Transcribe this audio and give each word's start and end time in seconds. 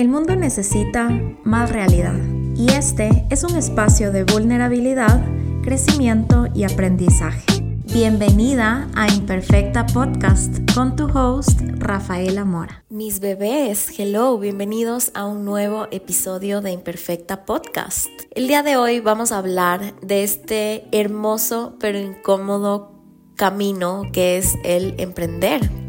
El 0.00 0.08
mundo 0.08 0.34
necesita 0.34 1.10
más 1.44 1.70
realidad 1.70 2.18
y 2.56 2.70
este 2.70 3.26
es 3.28 3.44
un 3.44 3.54
espacio 3.54 4.10
de 4.12 4.24
vulnerabilidad, 4.24 5.22
crecimiento 5.62 6.46
y 6.54 6.64
aprendizaje. 6.64 7.44
Bienvenida 7.92 8.88
a 8.94 9.12
Imperfecta 9.12 9.84
Podcast 9.84 10.56
con 10.74 10.96
tu 10.96 11.04
host 11.04 11.60
Rafaela 11.76 12.46
Mora. 12.46 12.82
Mis 12.88 13.20
bebés, 13.20 13.92
hello, 13.98 14.38
bienvenidos 14.38 15.10
a 15.12 15.26
un 15.26 15.44
nuevo 15.44 15.86
episodio 15.90 16.62
de 16.62 16.70
Imperfecta 16.70 17.44
Podcast. 17.44 18.08
El 18.30 18.48
día 18.48 18.62
de 18.62 18.78
hoy 18.78 19.00
vamos 19.00 19.32
a 19.32 19.36
hablar 19.36 20.00
de 20.00 20.22
este 20.22 20.88
hermoso 20.92 21.76
pero 21.78 21.98
incómodo 21.98 22.94
camino 23.36 24.04
que 24.14 24.38
es 24.38 24.54
el 24.64 24.94
emprender. 24.98 25.79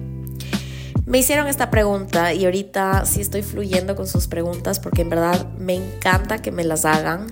Me 1.11 1.17
hicieron 1.17 1.49
esta 1.49 1.69
pregunta 1.69 2.33
y 2.33 2.45
ahorita 2.45 3.05
sí 3.05 3.19
estoy 3.19 3.43
fluyendo 3.43 3.97
con 3.97 4.07
sus 4.07 4.27
preguntas 4.27 4.79
porque 4.79 5.01
en 5.01 5.09
verdad 5.09 5.45
me 5.57 5.75
encanta 5.75 6.41
que 6.41 6.53
me 6.53 6.63
las 6.63 6.85
hagan. 6.85 7.27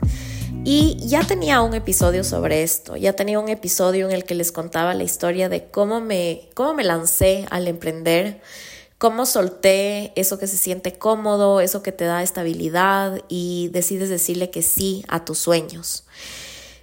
Y 0.65 0.97
ya 1.07 1.23
tenía 1.23 1.61
un 1.61 1.73
episodio 1.73 2.25
sobre 2.25 2.63
esto, 2.63 2.97
ya 2.97 3.13
tenía 3.13 3.39
un 3.39 3.47
episodio 3.47 4.09
en 4.09 4.13
el 4.13 4.25
que 4.25 4.35
les 4.35 4.51
contaba 4.51 4.93
la 4.95 5.03
historia 5.03 5.47
de 5.47 5.69
cómo 5.69 6.01
me, 6.01 6.49
cómo 6.55 6.73
me 6.73 6.83
lancé 6.83 7.45
al 7.51 7.69
emprender, 7.69 8.41
cómo 8.97 9.25
solté 9.25 10.11
eso 10.17 10.37
que 10.37 10.47
se 10.47 10.57
siente 10.57 10.97
cómodo, 10.99 11.61
eso 11.61 11.81
que 11.81 11.93
te 11.93 12.03
da 12.03 12.21
estabilidad 12.21 13.21
y 13.29 13.69
decides 13.71 14.09
decirle 14.09 14.49
que 14.49 14.61
sí 14.61 15.05
a 15.07 15.23
tus 15.23 15.37
sueños. 15.37 16.03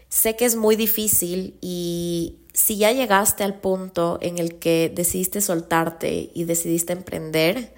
Sé 0.08 0.36
que 0.36 0.44
es 0.44 0.56
muy 0.56 0.76
difícil 0.76 1.56
y 1.60 2.36
si 2.52 2.78
ya 2.78 2.92
llegaste 2.92 3.44
al 3.44 3.60
punto 3.60 4.18
en 4.22 4.38
el 4.38 4.58
que 4.58 4.90
decidiste 4.94 5.40
soltarte 5.40 6.30
y 6.32 6.44
decidiste 6.44 6.92
emprender 6.92 7.74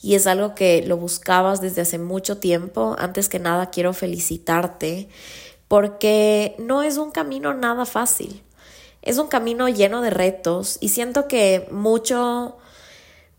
y 0.00 0.14
es 0.14 0.26
algo 0.26 0.54
que 0.54 0.82
lo 0.86 0.96
buscabas 0.96 1.60
desde 1.60 1.82
hace 1.82 1.98
mucho 1.98 2.38
tiempo, 2.38 2.94
antes 2.98 3.28
que 3.28 3.38
nada 3.38 3.70
quiero 3.70 3.92
felicitarte 3.92 5.08
porque 5.68 6.54
no 6.58 6.82
es 6.82 6.96
un 6.96 7.10
camino 7.10 7.54
nada 7.54 7.86
fácil. 7.86 8.42
Es 9.02 9.18
un 9.18 9.28
camino 9.28 9.68
lleno 9.68 10.02
de 10.02 10.10
retos 10.10 10.76
y 10.80 10.90
siento 10.90 11.26
que 11.26 11.66
mucho 11.70 12.58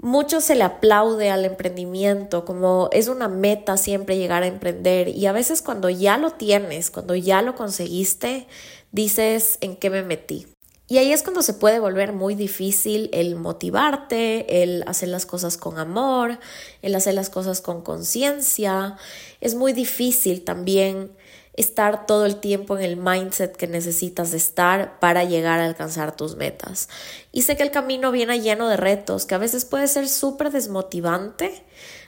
mucho 0.02 0.42
se 0.42 0.56
le 0.56 0.64
aplaude 0.64 1.30
al 1.30 1.46
emprendimiento, 1.46 2.44
como 2.44 2.90
es 2.92 3.08
una 3.08 3.28
meta 3.28 3.78
siempre 3.78 4.18
llegar 4.18 4.44
a 4.44 4.48
emprender 4.48 5.08
y 5.08 5.28
a 5.28 5.32
veces 5.32 5.62
cuando 5.62 5.90
ya 5.90 6.18
lo 6.18 6.32
tienes, 6.32 6.92
cuando 6.92 7.16
ya 7.16 7.42
lo 7.42 7.56
conseguiste, 7.56 8.48
dices 8.92 9.58
en 9.62 9.76
qué 9.76 9.90
me 9.90 10.04
metí. 10.04 10.48
Y 10.88 10.98
ahí 10.98 11.14
es 11.14 11.24
cuando 11.24 11.42
se 11.42 11.54
puede 11.54 11.80
volver 11.80 12.12
muy 12.12 12.36
difícil 12.36 13.10
el 13.14 13.38
motivarte, 13.38 14.62
el 14.62 14.84
hacer 14.88 15.08
las 15.08 15.26
cosas 15.26 15.56
con 15.56 15.80
amor, 15.80 16.38
el 16.82 16.96
hacer 16.96 17.14
las 17.14 17.30
cosas 17.30 17.62
con 17.62 17.82
conciencia. 17.82 18.98
Es 19.40 19.56
muy 19.56 19.72
difícil 19.72 20.44
también 20.44 21.12
estar 21.54 22.06
todo 22.06 22.26
el 22.26 22.38
tiempo 22.38 22.78
en 22.78 22.84
el 22.84 22.98
mindset 22.98 23.56
que 23.56 23.68
necesitas 23.68 24.34
estar 24.34 25.00
para 25.00 25.24
llegar 25.24 25.60
a 25.60 25.66
alcanzar 25.66 26.16
tus 26.16 26.36
metas. 26.36 26.90
Y 27.32 27.42
sé 27.42 27.58
que 27.58 27.64
el 27.64 27.72
camino 27.72 28.12
viene 28.12 28.40
lleno 28.40 28.70
de 28.70 28.78
retos, 28.78 29.26
que 29.26 29.36
a 29.36 29.40
veces 29.40 29.66
puede 29.66 29.88
ser 29.88 30.08
súper 30.08 30.52
desmotivante. 30.52 31.64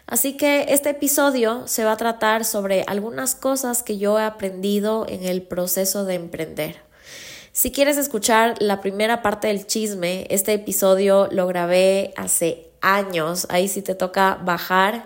Así 0.06 0.38
que 0.38 0.68
este 0.70 0.92
episodio 0.92 1.68
se 1.68 1.84
va 1.84 1.94
a 1.94 1.98
tratar 1.98 2.46
sobre 2.46 2.84
algunas 2.88 3.36
cosas 3.36 3.84
que 3.84 3.98
yo 3.98 4.20
he 4.20 4.24
aprendido 4.24 5.06
en 5.08 5.24
el 5.24 5.42
proceso 5.42 6.06
de 6.06 6.16
emprender. 6.16 6.78
Si 7.52 7.72
quieres 7.72 7.98
escuchar 7.98 8.56
la 8.60 8.82
primera 8.82 9.22
parte 9.22 9.48
del 9.48 9.68
chisme, 9.68 10.26
este 10.30 10.54
episodio 10.54 11.28
lo 11.32 11.48
grabé 11.48 12.14
hace 12.18 12.72
años. 12.82 13.46
Ahí 13.50 13.68
sí 13.68 13.82
te 13.82 13.96
toca 13.96 14.40
bajar 14.44 15.06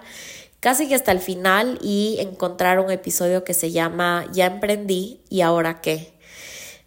casi 0.68 0.90
que 0.90 0.96
hasta 0.96 1.14
el 1.14 1.22
final 1.22 1.80
y 1.82 2.18
encontrar 2.20 2.82
un 2.82 2.92
episodio 2.92 3.46
que 3.46 3.54
se 3.54 3.72
llama 3.72 4.26
Ya 4.34 4.48
emprendí 4.48 5.22
y 5.30 5.40
ahora 5.40 5.80
qué. 5.80 6.12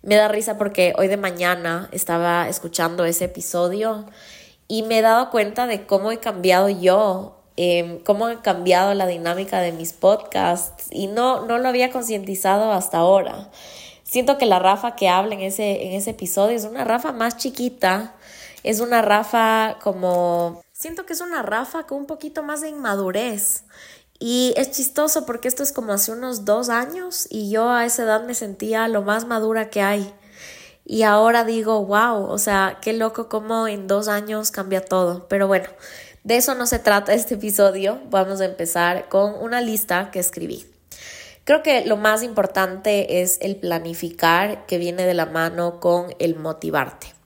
Me 0.02 0.16
da 0.16 0.28
risa 0.28 0.58
porque 0.58 0.92
hoy 0.98 1.08
de 1.08 1.16
mañana 1.16 1.88
estaba 1.90 2.46
escuchando 2.50 3.06
ese 3.06 3.24
episodio 3.24 4.04
y 4.68 4.82
me 4.82 4.98
he 4.98 5.00
dado 5.00 5.30
cuenta 5.30 5.66
de 5.66 5.86
cómo 5.86 6.12
he 6.12 6.18
cambiado 6.18 6.68
yo, 6.68 7.40
em, 7.56 8.00
cómo 8.00 8.28
he 8.28 8.42
cambiado 8.42 8.92
la 8.92 9.06
dinámica 9.06 9.60
de 9.60 9.72
mis 9.72 9.94
podcasts 9.94 10.88
y 10.90 11.06
no, 11.06 11.46
no 11.46 11.56
lo 11.56 11.66
había 11.66 11.90
concientizado 11.90 12.72
hasta 12.72 12.98
ahora. 12.98 13.48
Siento 14.02 14.36
que 14.36 14.44
la 14.44 14.58
Rafa 14.58 14.94
que 14.94 15.08
habla 15.08 15.34
en 15.36 15.40
ese, 15.40 15.86
en 15.86 15.94
ese 15.94 16.10
episodio 16.10 16.54
es 16.54 16.64
una 16.64 16.84
Rafa 16.84 17.12
más 17.12 17.38
chiquita, 17.38 18.14
es 18.62 18.80
una 18.80 19.00
Rafa 19.00 19.78
como 19.82 20.60
Siento 20.80 21.04
que 21.04 21.12
es 21.12 21.20
una 21.20 21.42
Rafa 21.42 21.82
con 21.82 21.98
un 21.98 22.06
poquito 22.06 22.42
más 22.42 22.62
de 22.62 22.70
inmadurez. 22.70 23.64
Y 24.18 24.54
es 24.56 24.70
chistoso 24.70 25.26
porque 25.26 25.46
esto 25.46 25.62
es 25.62 25.72
como 25.72 25.92
hace 25.92 26.10
unos 26.10 26.46
dos 26.46 26.70
años 26.70 27.26
y 27.28 27.50
yo 27.50 27.68
a 27.68 27.84
esa 27.84 28.04
edad 28.04 28.24
me 28.24 28.34
sentía 28.34 28.88
lo 28.88 29.02
más 29.02 29.26
madura 29.26 29.68
que 29.68 29.82
hay. 29.82 30.10
Y 30.86 31.02
ahora 31.02 31.44
digo, 31.44 31.84
wow, 31.84 32.24
o 32.24 32.38
sea, 32.38 32.78
qué 32.80 32.94
loco 32.94 33.28
cómo 33.28 33.68
en 33.68 33.88
dos 33.88 34.08
años 34.08 34.50
cambia 34.50 34.82
todo. 34.82 35.28
Pero 35.28 35.46
bueno, 35.46 35.68
de 36.24 36.38
eso 36.38 36.54
no 36.54 36.66
se 36.66 36.78
trata 36.78 37.12
este 37.12 37.34
episodio. 37.34 38.00
Vamos 38.08 38.40
a 38.40 38.46
empezar 38.46 39.10
con 39.10 39.34
una 39.34 39.60
lista 39.60 40.10
que 40.10 40.18
escribí. 40.18 40.64
Creo 41.44 41.62
que 41.62 41.84
lo 41.84 41.98
más 41.98 42.22
importante 42.22 43.20
es 43.20 43.36
el 43.42 43.56
planificar 43.56 44.64
que 44.64 44.78
viene 44.78 45.04
de 45.04 45.12
la 45.12 45.26
mano 45.26 45.78
con 45.78 46.14
el 46.18 46.36
motivarte. 46.36 47.19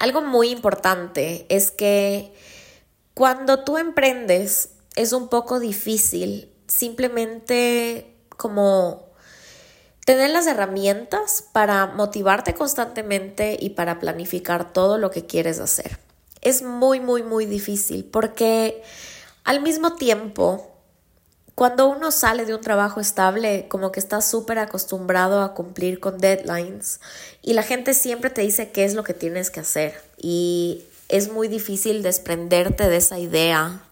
Algo 0.00 0.22
muy 0.22 0.48
importante 0.48 1.44
es 1.50 1.70
que 1.70 2.32
cuando 3.12 3.64
tú 3.64 3.76
emprendes 3.76 4.70
es 4.96 5.12
un 5.12 5.28
poco 5.28 5.60
difícil 5.60 6.50
simplemente 6.66 8.16
como 8.38 9.10
tener 10.06 10.30
las 10.30 10.46
herramientas 10.46 11.44
para 11.52 11.84
motivarte 11.84 12.54
constantemente 12.54 13.58
y 13.60 13.70
para 13.70 14.00
planificar 14.00 14.72
todo 14.72 14.96
lo 14.96 15.10
que 15.10 15.26
quieres 15.26 15.60
hacer. 15.60 15.98
Es 16.40 16.62
muy, 16.62 16.98
muy, 16.98 17.22
muy 17.22 17.44
difícil 17.44 18.06
porque 18.06 18.82
al 19.44 19.60
mismo 19.60 19.96
tiempo 19.96 20.69
cuando 21.60 21.88
uno 21.88 22.10
sale 22.10 22.46
de 22.46 22.54
un 22.54 22.62
trabajo 22.62 23.02
estable, 23.02 23.66
como 23.68 23.92
que 23.92 24.00
está 24.00 24.22
súper 24.22 24.58
acostumbrado 24.58 25.42
a 25.42 25.52
cumplir 25.52 26.00
con 26.00 26.16
deadlines 26.16 27.02
y 27.42 27.52
la 27.52 27.62
gente 27.62 27.92
siempre 27.92 28.30
te 28.30 28.40
dice 28.40 28.70
qué 28.70 28.86
es 28.86 28.94
lo 28.94 29.04
que 29.04 29.12
tienes 29.12 29.50
que 29.50 29.60
hacer 29.60 29.92
y 30.16 30.84
es 31.10 31.30
muy 31.30 31.48
difícil 31.48 32.02
desprenderte 32.02 32.88
de 32.88 32.96
esa 32.96 33.18
idea 33.18 33.84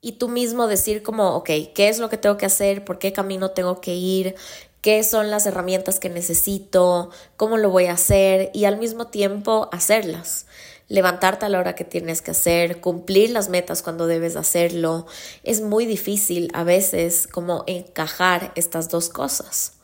y 0.00 0.12
tú 0.12 0.28
mismo 0.28 0.68
decir 0.68 1.02
como, 1.02 1.34
ok, 1.34 1.50
¿qué 1.74 1.88
es 1.88 1.98
lo 1.98 2.08
que 2.08 2.18
tengo 2.18 2.36
que 2.36 2.46
hacer? 2.46 2.84
¿Por 2.84 3.00
qué 3.00 3.12
camino 3.12 3.50
tengo 3.50 3.80
que 3.80 3.96
ir? 3.96 4.36
¿Qué 4.80 5.02
son 5.02 5.32
las 5.32 5.44
herramientas 5.44 5.98
que 5.98 6.08
necesito? 6.08 7.10
¿Cómo 7.36 7.56
lo 7.56 7.70
voy 7.70 7.86
a 7.86 7.94
hacer? 7.94 8.52
Y 8.54 8.66
al 8.66 8.78
mismo 8.78 9.08
tiempo 9.08 9.68
hacerlas 9.72 10.46
levantarte 10.88 11.46
a 11.46 11.48
la 11.48 11.58
hora 11.58 11.74
que 11.74 11.84
tienes 11.84 12.22
que 12.22 12.30
hacer, 12.32 12.80
cumplir 12.80 13.30
las 13.30 13.48
metas 13.48 13.82
cuando 13.82 14.06
debes 14.06 14.36
hacerlo. 14.36 15.06
Es 15.44 15.60
muy 15.60 15.86
difícil 15.86 16.50
a 16.54 16.64
veces 16.64 17.26
como 17.26 17.64
encajar 17.66 18.52
estas 18.56 18.88
dos 18.88 19.08
cosas. 19.08 19.74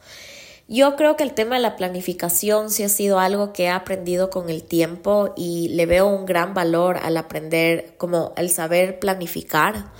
Yo 0.66 0.96
creo 0.96 1.14
que 1.16 1.24
el 1.24 1.34
tema 1.34 1.56
de 1.56 1.60
la 1.60 1.76
planificación 1.76 2.70
sí 2.70 2.84
ha 2.84 2.88
sido 2.88 3.18
algo 3.18 3.52
que 3.52 3.64
he 3.64 3.68
aprendido 3.68 4.30
con 4.30 4.48
el 4.48 4.62
tiempo 4.62 5.34
y 5.36 5.68
le 5.68 5.84
veo 5.84 6.06
un 6.06 6.24
gran 6.24 6.54
valor 6.54 6.96
al 7.02 7.18
aprender 7.18 7.94
como 7.98 8.32
el 8.38 8.48
saber 8.48 8.98
planificar, 8.98 9.92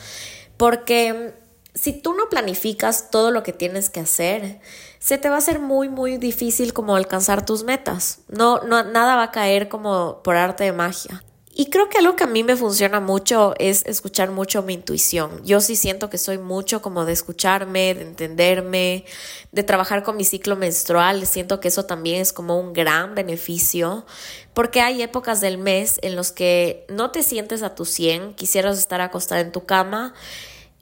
porque 0.57 1.35
si 1.75 1.93
tú 1.93 2.15
no 2.15 2.31
planificas 2.31 3.11
todo 3.11 3.31
lo 3.31 3.43
que 3.43 3.53
tienes 3.53 3.91
que 3.91 4.01
hacer, 4.01 4.61
se 5.05 5.19
te 5.19 5.29
va 5.29 5.35
a 5.35 5.39
hacer 5.39 5.61
muy, 5.61 5.91
muy 5.91 6.17
difícil 6.17 6.73
como 6.73 6.97
alcanzar 6.97 7.45
tus 7.45 7.63
metas. 7.63 8.21
No, 8.29 8.63
no, 8.63 8.83
nada 8.85 9.17
va 9.17 9.25
a 9.25 9.31
caer 9.33 9.69
como 9.69 10.23
por 10.25 10.35
arte 10.35 10.65
de 10.65 10.73
magia. 10.73 11.23
Y 11.55 11.67
creo 11.67 11.91
que 11.91 11.99
algo 11.99 12.17
que 12.17 12.25
a 12.25 12.27
mí 12.27 12.43
me 12.43 12.57
funciona 12.57 13.01
mucho 13.01 13.53
es 13.59 13.85
escuchar 13.85 14.31
mucho 14.31 14.63
mi 14.63 14.73
intuición. 14.73 15.45
Yo 15.45 15.61
sí 15.61 15.77
siento 15.77 16.09
que 16.09 16.17
soy 16.17 16.39
mucho 16.39 16.81
como 16.81 17.05
de 17.05 17.13
escucharme, 17.13 17.95
de 17.95 18.01
entenderme, 18.01 19.05
de 19.53 19.63
trabajar 19.63 20.05
con 20.05 20.17
mi 20.17 20.25
ciclo 20.25 20.57
menstrual. 20.57 21.27
Siento 21.27 21.61
que 21.61 21.69
eso 21.69 21.85
también 21.85 22.23
es 22.23 22.33
como 22.33 22.59
un 22.59 22.73
gran 22.73 23.15
beneficio 23.15 24.07
porque 24.55 24.81
hay 24.81 25.03
épocas 25.03 25.43
del 25.43 25.59
mes 25.59 25.99
en 26.01 26.17
los 26.17 26.33
que 26.33 26.87
no 26.89 27.11
te 27.11 27.23
sientes 27.23 27.63
a 27.63 27.75
tu 27.75 27.85
100, 27.85 28.33
quisieras 28.37 28.79
estar 28.79 29.03
acostada 29.03 29.43
en 29.43 29.53
tu 29.53 29.67
cama 29.67 30.15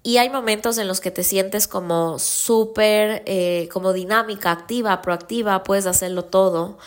y 0.02 0.16
hay 0.16 0.30
momentos 0.30 0.78
en 0.78 0.88
los 0.88 1.00
que 1.00 1.10
te 1.10 1.22
sientes 1.22 1.68
como 1.68 2.18
súper, 2.18 3.22
eh, 3.26 3.68
como 3.72 3.92
dinámica, 3.92 4.50
activa, 4.50 5.00
proactiva, 5.00 5.62
puedes 5.62 5.86
hacerlo 5.86 6.24
todo. 6.24 6.78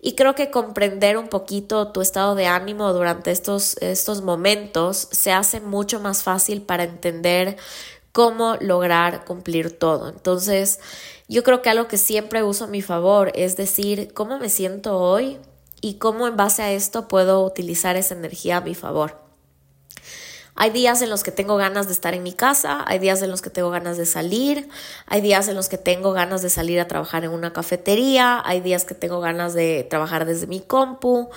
Y 0.00 0.14
creo 0.14 0.34
que 0.34 0.50
comprender 0.50 1.16
un 1.16 1.28
poquito 1.28 1.88
tu 1.92 2.00
estado 2.02 2.34
de 2.34 2.46
ánimo 2.46 2.92
durante 2.92 3.30
estos, 3.30 3.76
estos 3.78 4.22
momentos 4.22 5.08
se 5.10 5.32
hace 5.32 5.60
mucho 5.60 5.98
más 5.98 6.22
fácil 6.22 6.62
para 6.62 6.84
entender 6.84 7.56
cómo 8.12 8.56
lograr 8.60 9.24
cumplir 9.24 9.76
todo. 9.76 10.08
Entonces, 10.08 10.78
yo 11.26 11.42
creo 11.42 11.62
que 11.62 11.70
algo 11.70 11.88
que 11.88 11.98
siempre 11.98 12.42
uso 12.42 12.64
a 12.64 12.68
mi 12.68 12.82
favor 12.82 13.32
es 13.34 13.56
decir 13.56 14.12
cómo 14.14 14.38
me 14.38 14.50
siento 14.50 14.98
hoy 14.98 15.38
y 15.80 15.94
cómo 15.94 16.26
en 16.26 16.36
base 16.36 16.62
a 16.62 16.72
esto 16.72 17.08
puedo 17.08 17.44
utilizar 17.44 17.96
esa 17.96 18.14
energía 18.14 18.58
a 18.58 18.60
mi 18.60 18.74
favor. 18.74 19.27
Hay 20.60 20.70
días 20.70 21.02
en 21.02 21.08
los 21.08 21.22
que 21.22 21.30
tengo 21.30 21.56
ganas 21.56 21.86
de 21.86 21.92
estar 21.92 22.14
en 22.14 22.24
mi 22.24 22.32
casa, 22.32 22.84
hay 22.88 22.98
días 22.98 23.22
en 23.22 23.30
los 23.30 23.42
que 23.42 23.48
tengo 23.48 23.70
ganas 23.70 23.96
de 23.96 24.04
salir, 24.04 24.68
hay 25.06 25.20
días 25.20 25.46
en 25.46 25.54
los 25.54 25.68
que 25.68 25.78
tengo 25.78 26.12
ganas 26.12 26.42
de 26.42 26.50
salir 26.50 26.80
a 26.80 26.88
trabajar 26.88 27.22
en 27.22 27.30
una 27.30 27.52
cafetería, 27.52 28.42
hay 28.44 28.60
días 28.60 28.84
que 28.84 28.96
tengo 28.96 29.20
ganas 29.20 29.54
de 29.54 29.86
trabajar 29.88 30.26
desde 30.26 30.48
mi 30.48 30.58
compu. 30.58 31.30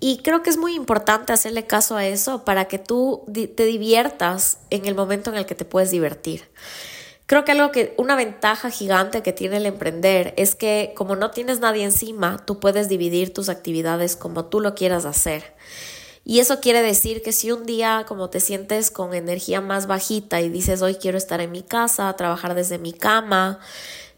Y 0.00 0.18
creo 0.18 0.42
que 0.42 0.50
es 0.50 0.56
muy 0.56 0.74
importante 0.74 1.32
hacerle 1.32 1.68
caso 1.68 1.96
a 1.96 2.06
eso 2.06 2.44
para 2.44 2.64
que 2.64 2.80
tú 2.80 3.24
te 3.32 3.64
diviertas 3.64 4.58
en 4.70 4.86
el 4.86 4.96
momento 4.96 5.30
en 5.30 5.36
el 5.36 5.46
que 5.46 5.54
te 5.54 5.64
puedes 5.64 5.92
divertir. 5.92 6.50
Creo 7.26 7.44
que 7.44 7.52
algo 7.52 7.70
que, 7.70 7.94
una 7.98 8.16
ventaja 8.16 8.70
gigante 8.70 9.22
que 9.22 9.32
tiene 9.32 9.58
el 9.58 9.66
emprender 9.66 10.34
es 10.36 10.56
que 10.56 10.92
como 10.96 11.14
no 11.14 11.30
tienes 11.30 11.60
nadie 11.60 11.84
encima, 11.84 12.44
tú 12.44 12.58
puedes 12.58 12.88
dividir 12.88 13.32
tus 13.32 13.48
actividades 13.48 14.16
como 14.16 14.46
tú 14.46 14.60
lo 14.60 14.74
quieras 14.74 15.04
hacer. 15.04 15.55
Y 16.28 16.40
eso 16.40 16.58
quiere 16.58 16.82
decir 16.82 17.22
que 17.22 17.30
si 17.30 17.52
un 17.52 17.66
día 17.66 18.04
como 18.08 18.30
te 18.30 18.40
sientes 18.40 18.90
con 18.90 19.14
energía 19.14 19.60
más 19.60 19.86
bajita 19.86 20.40
y 20.40 20.48
dices 20.48 20.82
hoy 20.82 20.96
quiero 20.96 21.16
estar 21.16 21.40
en 21.40 21.52
mi 21.52 21.62
casa, 21.62 22.12
trabajar 22.16 22.56
desde 22.56 22.78
mi 22.78 22.92
cama, 22.92 23.60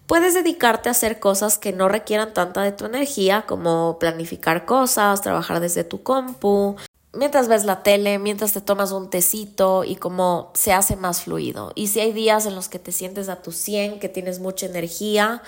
puedes 0.06 0.32
dedicarte 0.32 0.88
a 0.88 0.92
hacer 0.92 1.20
cosas 1.20 1.58
que 1.58 1.74
no 1.74 1.86
requieran 1.86 2.32
tanta 2.32 2.62
de 2.62 2.72
tu 2.72 2.86
energía 2.86 3.44
como 3.46 3.98
planificar 4.00 4.64
cosas, 4.64 5.20
trabajar 5.20 5.60
desde 5.60 5.84
tu 5.84 6.02
compu, 6.02 6.76
mientras 7.12 7.46
ves 7.46 7.66
la 7.66 7.82
tele, 7.82 8.18
mientras 8.18 8.54
te 8.54 8.62
tomas 8.62 8.92
un 8.92 9.10
tecito 9.10 9.84
y 9.84 9.96
como 9.96 10.50
se 10.54 10.72
hace 10.72 10.96
más 10.96 11.20
fluido. 11.24 11.72
Y 11.74 11.88
si 11.88 12.00
hay 12.00 12.14
días 12.14 12.46
en 12.46 12.54
los 12.54 12.70
que 12.70 12.78
te 12.78 12.90
sientes 12.90 13.28
a 13.28 13.42
tu 13.42 13.52
100, 13.52 14.00
que 14.00 14.08
tienes 14.08 14.38
mucha 14.38 14.64
energía, 14.64 15.42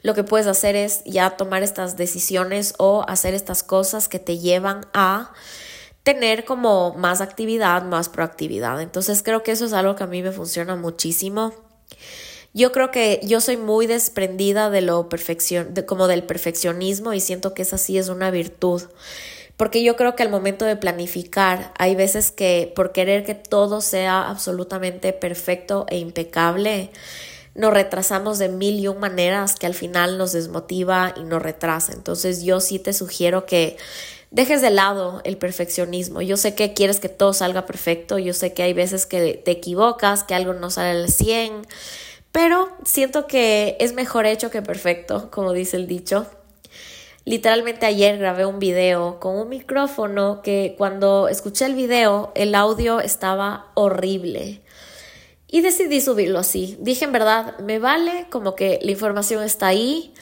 lo 0.00 0.14
que 0.14 0.24
puedes 0.24 0.46
hacer 0.46 0.76
es 0.76 1.04
ya 1.04 1.36
tomar 1.36 1.62
estas 1.62 1.98
decisiones 1.98 2.72
o 2.78 3.04
hacer 3.06 3.34
estas 3.34 3.62
cosas 3.62 4.08
que 4.08 4.18
te 4.18 4.38
llevan 4.38 4.86
a 4.94 5.32
tener 6.06 6.44
como 6.44 6.94
más 6.94 7.20
actividad, 7.20 7.82
más 7.82 8.08
proactividad. 8.08 8.80
Entonces 8.80 9.24
creo 9.24 9.42
que 9.42 9.50
eso 9.50 9.64
es 9.64 9.72
algo 9.72 9.96
que 9.96 10.04
a 10.04 10.06
mí 10.06 10.22
me 10.22 10.30
funciona 10.30 10.76
muchísimo. 10.76 11.52
Yo 12.54 12.70
creo 12.70 12.92
que 12.92 13.18
yo 13.24 13.40
soy 13.40 13.56
muy 13.56 13.88
desprendida 13.88 14.70
de 14.70 14.82
lo 14.82 15.08
perfección, 15.08 15.74
de, 15.74 15.84
como 15.84 16.06
del 16.06 16.22
perfeccionismo 16.22 17.12
y 17.12 17.18
siento 17.18 17.54
que 17.54 17.62
esa 17.62 17.76
sí 17.76 17.98
es 17.98 18.08
una 18.08 18.30
virtud 18.30 18.82
porque 19.56 19.82
yo 19.82 19.96
creo 19.96 20.14
que 20.14 20.22
al 20.22 20.28
momento 20.28 20.64
de 20.64 20.76
planificar 20.76 21.72
hay 21.76 21.96
veces 21.96 22.30
que 22.30 22.72
por 22.76 22.92
querer 22.92 23.24
que 23.24 23.34
todo 23.34 23.80
sea 23.80 24.28
absolutamente 24.28 25.12
perfecto 25.12 25.86
e 25.88 25.98
impecable, 25.98 26.90
nos 27.56 27.72
retrasamos 27.72 28.38
de 28.38 28.50
mil 28.50 28.78
y 28.78 28.86
un 28.86 29.00
maneras 29.00 29.56
que 29.56 29.66
al 29.66 29.74
final 29.74 30.18
nos 30.18 30.32
desmotiva 30.32 31.14
y 31.16 31.24
nos 31.24 31.42
retrasa. 31.42 31.94
Entonces 31.94 32.42
yo 32.42 32.60
sí 32.60 32.78
te 32.78 32.92
sugiero 32.92 33.46
que 33.46 33.78
dejes 34.30 34.62
de 34.62 34.70
lado 34.70 35.20
el 35.24 35.36
perfeccionismo. 35.36 36.22
Yo 36.22 36.36
sé 36.36 36.54
que 36.54 36.74
quieres 36.74 37.00
que 37.00 37.08
todo 37.08 37.32
salga 37.32 37.66
perfecto, 37.66 38.18
yo 38.18 38.32
sé 38.32 38.52
que 38.52 38.62
hay 38.62 38.72
veces 38.72 39.06
que 39.06 39.34
te 39.34 39.50
equivocas, 39.50 40.24
que 40.24 40.34
algo 40.34 40.52
no 40.54 40.70
sale 40.70 40.90
al 40.90 41.08
100, 41.08 41.62
pero 42.32 42.68
siento 42.84 43.26
que 43.26 43.76
es 43.80 43.92
mejor 43.94 44.26
hecho 44.26 44.50
que 44.50 44.62
perfecto, 44.62 45.30
como 45.30 45.52
dice 45.52 45.76
el 45.76 45.86
dicho. 45.86 46.26
Literalmente 47.24 47.86
ayer 47.86 48.18
grabé 48.18 48.46
un 48.46 48.60
video 48.60 49.18
con 49.18 49.36
un 49.36 49.48
micrófono 49.48 50.42
que 50.42 50.76
cuando 50.78 51.26
escuché 51.26 51.66
el 51.66 51.74
video 51.74 52.30
el 52.36 52.54
audio 52.54 53.00
estaba 53.00 53.72
horrible. 53.74 54.62
Y 55.48 55.60
decidí 55.60 56.00
subirlo 56.00 56.38
así. 56.38 56.76
Dije 56.80 57.04
en 57.04 57.12
verdad, 57.12 57.58
me 57.58 57.78
vale 57.78 58.26
como 58.30 58.54
que 58.54 58.78
la 58.82 58.90
información 58.90 59.42
está 59.42 59.68
ahí. 59.68 60.12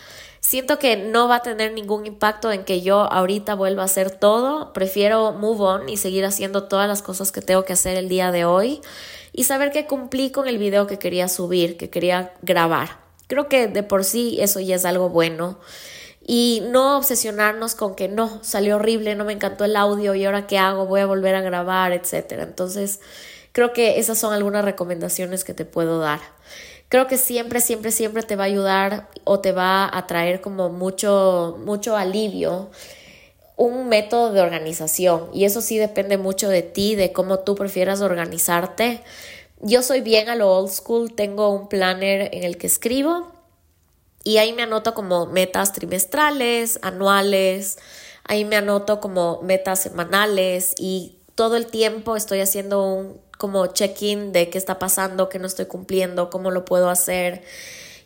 Siento 0.47 0.79
que 0.79 0.99
no 0.99 1.27
va 1.27 1.37
a 1.37 1.43
tener 1.43 1.73
ningún 1.73 2.05
impacto 2.05 2.53
en 2.53 2.67
que 2.67 2.83
yo 2.83 3.11
ahorita 3.11 3.55
vuelva 3.55 3.81
a 3.81 3.87
hacer 3.87 4.11
todo. 4.11 4.75
Prefiero 4.75 5.33
move 5.33 5.65
on 5.65 5.89
y 5.89 5.97
seguir 5.97 6.27
haciendo 6.27 6.65
todas 6.65 6.87
las 6.87 7.01
cosas 7.01 7.33
que 7.33 7.41
tengo 7.41 7.65
que 7.65 7.73
hacer 7.73 7.97
el 7.97 8.11
día 8.11 8.31
de 8.31 8.45
hoy 8.45 8.83
y 9.33 9.45
saber 9.45 9.71
que 9.71 9.87
cumplí 9.87 10.31
con 10.31 10.47
el 10.47 10.59
video 10.59 10.87
que 10.87 10.99
quería 10.99 11.29
subir, 11.29 11.79
que 11.79 11.89
quería 11.89 12.35
grabar. 12.43 12.99
Creo 13.27 13.49
que 13.49 13.69
de 13.69 13.83
por 13.83 14.05
sí 14.05 14.37
eso 14.39 14.61
ya 14.61 14.77
es 14.77 14.85
algo 14.85 15.09
bueno 15.09 15.59
y 16.27 16.63
no 16.69 16.99
obsesionarnos 16.99 17.75
con 17.75 17.95
que 17.95 18.09
no, 18.09 18.45
salió 18.45 18.77
horrible, 18.77 19.15
no 19.15 19.25
me 19.25 19.33
encantó 19.33 19.65
el 19.65 19.77
audio 19.77 20.15
y 20.15 20.27
ahora 20.27 20.47
qué 20.47 20.59
hago, 20.59 20.85
voy 20.85 21.01
a 21.01 21.07
volver 21.07 21.37
a 21.37 21.41
grabar, 21.41 21.95
etcétera. 21.95 22.43
Entonces, 22.43 23.01
creo 23.53 23.73
que 23.73 23.99
esas 23.99 24.19
son 24.19 24.35
algunas 24.35 24.63
recomendaciones 24.63 25.43
que 25.43 25.55
te 25.55 25.65
puedo 25.65 26.01
dar. 26.01 26.21
Creo 26.95 27.09
que 27.09 27.19
siempre, 27.19 27.61
siempre, 27.61 27.91
siempre 27.91 28.23
te 28.23 28.37
va 28.37 28.45
a 28.45 28.47
ayudar 28.47 29.09
o 29.25 29.41
te 29.41 29.51
va 29.51 29.91
a 29.93 30.07
traer 30.07 30.41
como 30.41 30.69
mucho, 30.71 31.59
mucho 31.65 31.97
alivio 31.97 32.71
un 33.57 33.89
método 33.89 34.33
de 34.33 34.41
organización 34.41 35.29
y 35.35 35.45
eso 35.45 35.61
sí 35.61 35.77
depende 35.77 36.19
mucho 36.19 36.49
de 36.49 36.63
ti, 36.63 36.95
de 36.95 37.13
cómo 37.13 37.41
tú 37.41 37.57
prefieras 37.57 38.01
organizarte. 38.01 39.03
Yo 39.61 39.83
soy 39.83 40.03
bien 40.03 40.29
a 40.29 40.37
lo 40.37 40.57
old 40.57 40.71
school, 40.71 41.13
tengo 41.17 41.49
un 41.49 41.69
planner 41.69 42.33
en 42.33 42.45
el 42.45 42.59
que 42.59 42.69
escribo 42.69 43.27
y 44.23 44.37
ahí 44.37 44.53
me 44.53 44.63
anoto 44.63 44.95
como 44.95 45.27
metas 45.27 45.73
trimestrales, 45.73 46.79
anuales, 46.81 47.77
ahí 48.23 48.45
me 48.45 48.55
anoto 48.55 49.01
como 49.01 49.43
metas 49.43 49.81
semanales 49.81 50.77
y 50.79 51.19
todo 51.35 51.57
el 51.57 51.67
tiempo 51.67 52.15
estoy 52.15 52.39
haciendo 52.39 52.87
un 52.87 53.24
como 53.45 53.67
check-in 53.67 54.33
de 54.33 54.49
qué 54.49 54.57
está 54.57 54.79
pasando, 54.79 55.29
qué 55.29 55.39
no 55.39 55.47
estoy 55.47 55.67
cumpliendo, 55.67 56.31
cómo 56.31 56.51
lo 56.51 56.65
puedo 56.65 56.89
hacer. 56.89 57.43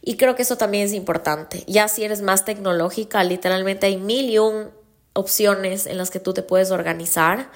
Y 0.02 0.16
creo 0.16 0.34
que 0.34 0.42
eso 0.42 0.56
también 0.56 0.84
es 0.84 0.92
importante. 0.92 1.62
Ya 1.68 1.86
si 1.86 2.02
eres 2.02 2.22
más 2.22 2.44
tecnológica, 2.44 3.22
literalmente 3.22 3.86
hay 3.86 3.98
mil 3.98 4.30
y 4.30 4.38
un 4.38 4.70
opciones 5.12 5.86
en 5.86 5.96
las 5.96 6.10
que 6.10 6.18
tú 6.18 6.34
te 6.34 6.42
puedes 6.42 6.72
organizar 6.72 7.52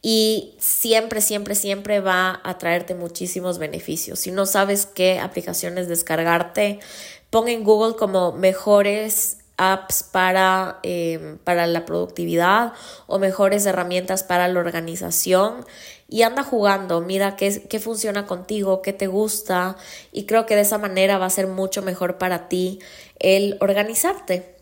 y 0.00 0.54
siempre, 0.58 1.20
siempre, 1.20 1.54
siempre 1.54 2.00
va 2.00 2.40
a 2.42 2.56
traerte 2.56 2.94
muchísimos 2.94 3.58
beneficios. 3.58 4.20
Si 4.20 4.30
no 4.30 4.46
sabes 4.46 4.86
qué 4.86 5.18
aplicaciones 5.18 5.88
descargarte, 5.88 6.80
pon 7.28 7.48
en 7.48 7.64
Google 7.64 7.96
como 7.96 8.32
mejores 8.32 9.40
apps 9.58 10.02
para, 10.02 10.80
em, 10.82 11.36
para 11.36 11.66
la 11.66 11.84
productividad 11.84 12.72
o 13.06 13.18
mejores 13.18 13.66
herramientas 13.66 14.22
para 14.22 14.48
la 14.48 14.58
organización 14.58 15.66
y 16.08 16.22
anda 16.22 16.42
jugando, 16.42 17.00
mira 17.00 17.36
qué, 17.36 17.62
qué 17.68 17.80
funciona 17.80 18.26
contigo, 18.26 18.82
qué 18.82 18.92
te 18.92 19.06
gusta 19.06 19.76
y 20.12 20.24
creo 20.26 20.46
que 20.46 20.54
de 20.54 20.62
esa 20.62 20.78
manera 20.78 21.18
va 21.18 21.26
a 21.26 21.30
ser 21.30 21.48
mucho 21.48 21.82
mejor 21.82 22.18
para 22.18 22.48
ti 22.48 22.78
el 23.18 23.56
organizarte. 23.60 24.54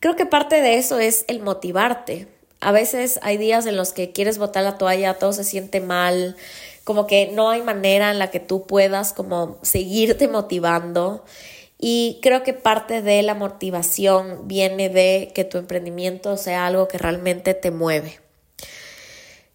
Creo 0.00 0.16
que 0.16 0.26
parte 0.26 0.60
de 0.60 0.76
eso 0.76 0.98
es 0.98 1.24
el 1.28 1.40
motivarte. 1.40 2.26
A 2.60 2.72
veces 2.72 3.18
hay 3.22 3.38
días 3.38 3.66
en 3.66 3.76
los 3.76 3.92
que 3.92 4.12
quieres 4.12 4.38
botar 4.38 4.62
la 4.64 4.76
toalla, 4.76 5.14
todo 5.14 5.32
se 5.32 5.44
siente 5.44 5.80
mal, 5.80 6.36
como 6.84 7.06
que 7.06 7.30
no 7.32 7.50
hay 7.50 7.62
manera 7.62 8.10
en 8.10 8.18
la 8.18 8.30
que 8.30 8.40
tú 8.40 8.66
puedas 8.66 9.12
como 9.12 9.58
seguirte 9.62 10.28
motivando 10.28 11.24
y 11.78 12.18
creo 12.20 12.42
que 12.42 12.52
parte 12.52 13.00
de 13.00 13.22
la 13.22 13.34
motivación 13.34 14.46
viene 14.46 14.90
de 14.90 15.32
que 15.34 15.44
tu 15.44 15.56
emprendimiento 15.56 16.36
sea 16.36 16.66
algo 16.66 16.88
que 16.88 16.98
realmente 16.98 17.54
te 17.54 17.70
mueve. 17.70 18.20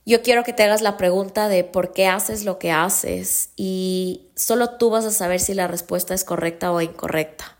Yo 0.07 0.21
quiero 0.21 0.43
que 0.43 0.53
te 0.53 0.61
hagas 0.61 0.83
la 0.83 0.97
pregunta 0.97 1.49
de 1.49 1.63
por 1.63 1.91
qué 1.91 2.05
haces 2.05 2.45
lo 2.45 2.59
que 2.59 2.71
haces 2.71 3.49
y 3.55 4.27
solo 4.35 4.77
tú 4.77 4.91
vas 4.91 5.03
a 5.03 5.11
saber 5.11 5.39
si 5.39 5.55
la 5.55 5.67
respuesta 5.67 6.13
es 6.13 6.23
correcta 6.23 6.71
o 6.71 6.79
incorrecta. 6.79 7.57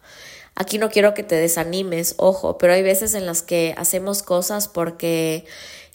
Aquí 0.53 0.77
no 0.77 0.91
quiero 0.91 1.15
que 1.15 1.23
te 1.23 1.33
desanimes, 1.33 2.13
ojo, 2.17 2.59
pero 2.59 2.73
hay 2.73 2.83
veces 2.83 3.15
en 3.15 3.25
las 3.25 3.41
que 3.41 3.73
hacemos 3.77 4.21
cosas 4.21 4.67
porque 4.67 5.45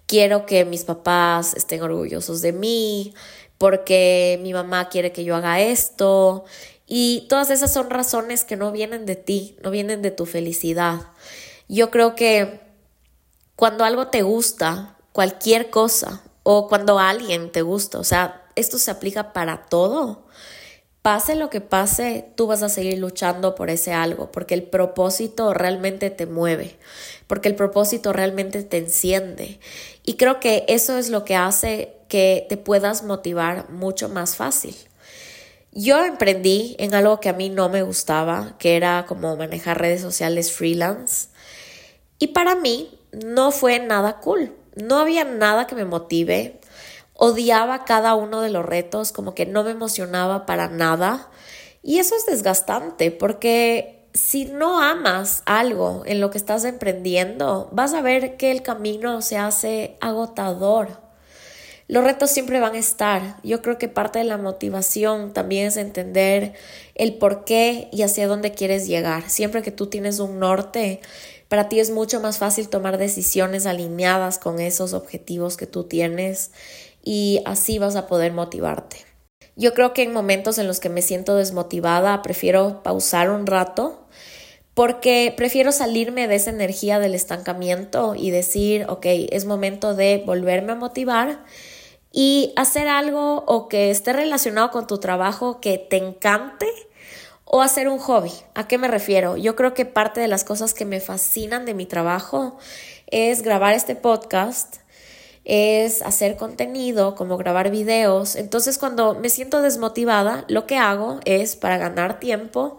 quiero 0.07 0.45
que 0.45 0.65
mis 0.65 0.83
papás 0.83 1.55
estén 1.55 1.83
orgullosos 1.83 2.43
de 2.43 2.53
mí, 2.53 3.15
porque 3.57 4.41
mi 4.43 4.53
mamá 4.53 4.89
quiere 4.89 5.13
que 5.13 5.23
yo 5.23 5.37
haga 5.37 5.61
esto 5.61 6.45
y 6.85 7.27
todas 7.29 7.51
esas 7.51 7.73
son 7.73 7.91
razones 7.91 8.43
que 8.43 8.57
no 8.57 8.73
vienen 8.73 9.07
de 9.07 9.15
ti, 9.15 9.57
no 9.63 9.71
vienen 9.71 10.03
de 10.03 10.11
tu 10.11 10.27
felicidad. 10.27 11.03
Yo 11.69 11.93
creo 11.93 12.17
que 12.17 12.59
cuando 13.55 13.85
algo 13.85 14.09
te 14.09 14.23
gusta, 14.23 14.97
cualquier 15.13 15.71
cosa, 15.71 16.25
o 16.43 16.69
cuando 16.69 16.99
alguien 16.99 17.51
te 17.53 17.63
gusta, 17.63 17.99
o 17.99 18.05
sea, 18.05 18.47
esto 18.57 18.79
se 18.79 18.91
aplica 18.91 19.33
para 19.33 19.67
todo. 19.67 20.25
Pase 21.03 21.35
lo 21.35 21.49
que 21.49 21.63
pase, 21.63 22.31
tú 22.37 22.47
vas 22.47 22.63
a 22.63 22.69
seguir 22.69 22.99
luchando 22.99 23.55
por 23.55 23.71
ese 23.71 23.95
algo, 23.95 24.31
porque 24.31 24.53
el 24.53 24.65
propósito 24.65 25.55
realmente 25.55 26.11
te 26.11 26.27
mueve, 26.27 26.77
porque 27.27 27.49
el 27.49 27.55
propósito 27.55 28.13
realmente 28.13 28.63
te 28.65 28.77
enciende. 28.77 29.61
Y 30.05 30.15
creo 30.15 30.41
que 30.41 30.65
eso 30.69 30.99
es 30.99 31.09
lo 31.09 31.25
que 31.25 31.37
hace 31.37 31.97
que 32.09 32.45
te 32.51 32.59
puedas 32.59 33.03
motivar 33.03 33.71
mucho 33.71 34.11
más 34.11 34.37
fácil. 34.37 34.77
Yo 35.73 36.05
emprendí 36.05 36.77
en 36.79 36.95
algo 36.95 37.21
que 37.21 37.29
a 37.29 37.33
mí 37.33 37.49
no 37.49 37.69
me 37.69 37.83
gustaba, 37.83 38.57
que 38.59 38.77
era 38.77 39.07
como 39.07 39.37
manejar 39.37 39.81
redes 39.81 40.03
sociales 40.03 40.53
freelance. 40.53 41.29
Y 42.19 42.29
para 42.29 42.57
mí 42.57 42.99
no 43.13 43.53
fue 43.53 43.79
nada 43.79 44.19
cool. 44.19 44.53
No 44.83 44.99
había 44.99 45.25
nada 45.25 45.67
que 45.67 45.75
me 45.75 45.85
motive. 45.85 46.61
Odiaba 47.15 47.85
cada 47.85 48.15
uno 48.15 48.41
de 48.41 48.51
los 48.51 48.65
retos, 48.65 49.13
como 49.13 49.35
que 49.35 49.47
no 49.47 49.65
me 49.65 49.73
emocionaba 49.73 50.47
para 50.47 50.69
nada. 50.69 51.29
Y 51.83 51.99
eso 51.99 52.15
es 52.17 52.27
desgastante 52.27 53.11
porque 53.11 54.01
si 54.13 54.47
no 54.47 54.83
amas 54.83 55.43
algo 55.47 56.03
en 56.07 56.21
lo 56.21 56.31
que 56.31 56.39
estás 56.39 56.65
emprendiendo, 56.65 57.69
vas 57.73 57.95
a 57.95 58.03
ver 58.03 58.37
que 58.37 58.51
el 58.51 58.63
camino 58.63 59.23
se 59.23 59.39
hace 59.39 59.97
agotador. 60.01 61.01
los 61.89 62.05
retos 62.05 62.31
siempre 62.31 62.61
van 62.61 62.75
a 62.75 62.79
estar. 62.79 63.39
Yo 63.43 63.63
creo 63.63 63.77
que 63.77 63.89
parte 63.89 64.21
de 64.21 64.25
la 64.25 64.37
motivación 64.37 65.33
también 65.33 65.67
es 65.67 65.77
entender 65.77 66.55
el 66.95 67.19
por 67.19 67.45
qué 67.45 67.89
y 67.93 68.03
hacia 68.03 68.29
dónde 68.29 68.53
quieres 68.53 68.87
llegar. 68.87 69.29
Siempre 69.29 69.63
que 69.63 69.73
tú 69.73 69.89
tienes 69.89 70.21
un 70.21 70.39
norte, 70.39 71.01
para 71.51 71.69
ti 71.69 71.81
es 71.81 71.91
mucho 71.91 72.21
más 72.21 72.39
fácil 72.39 72.69
tomar 72.69 72.97
decisiones 72.97 73.67
alineadas 73.67 74.39
con 74.39 74.61
esos 74.61 74.93
objetivos 74.93 75.57
que 75.57 75.67
tú 75.67 75.83
tienes 75.83 76.53
y 77.03 77.43
así 77.45 77.81
vas 77.81 77.97
a 77.97 78.07
poder 78.07 78.33
motivarte. 78.33 78.99
Yo 79.57 79.75
creo 79.75 79.93
que 79.93 80.05
en 80.05 80.13
momentos 80.13 80.59
en 80.59 80.69
los 80.69 80.79
que 80.79 80.91
me 80.91 81.03
siento 81.03 81.35
desmotivada, 81.35 82.23
prefiero 82.23 82.85
pausar 82.85 83.31
un 83.31 83.49
rato 83.49 84.07
porque 84.75 85.35
prefiero 85.37 85.73
salirme 85.73 86.29
de 86.29 86.37
esa 86.37 86.51
energía 86.51 87.01
del 87.01 87.17
estancamiento 87.17 88.15
y 88.15 88.31
decir, 88.31 88.87
ok, 88.89 89.07
es 89.07 89.45
momento 89.45 89.97
de 89.97 90.23
volverme 90.25 90.71
a 90.71 90.77
motivar 90.77 91.45
y 92.13 92.53
hacer 92.55 92.87
algo 92.87 93.43
o 93.49 93.67
que 93.67 93.91
esté 93.91 94.13
relacionado 94.13 94.71
con 94.71 94.87
tu 94.87 94.99
trabajo 94.99 95.61
que 95.61 95.79
te 95.79 95.97
encante 95.97 96.69
o 97.53 97.63
hacer 97.63 97.89
un 97.89 97.99
hobby. 97.99 98.33
¿A 98.55 98.69
qué 98.69 98.79
me 98.79 98.87
refiero? 98.87 99.37
Yo 99.37 99.57
creo 99.57 99.75
que 99.75 99.85
parte 99.85 100.21
de 100.21 100.29
las 100.29 100.45
cosas 100.45 100.73
que 100.73 100.85
me 100.85 101.01
fascinan 101.01 101.65
de 101.65 101.75
mi 101.75 101.85
trabajo 101.85 102.57
es 103.09 103.43
grabar 103.43 103.75
este 103.75 103.97
podcast, 103.97 104.77
es 105.45 106.01
hacer 106.03 106.37
contenido, 106.37 107.17
como 107.17 107.37
grabar 107.37 107.73
videos. 107.73 108.37
Entonces 108.37 108.79
cuando 108.79 109.15
me 109.15 109.31
siento 109.31 109.63
desmotivada, 109.63 110.45
lo 110.47 110.67
que 110.67 110.77
hago 110.77 111.19
es 111.25 111.57
para 111.57 111.77
ganar 111.77 112.21
tiempo 112.21 112.79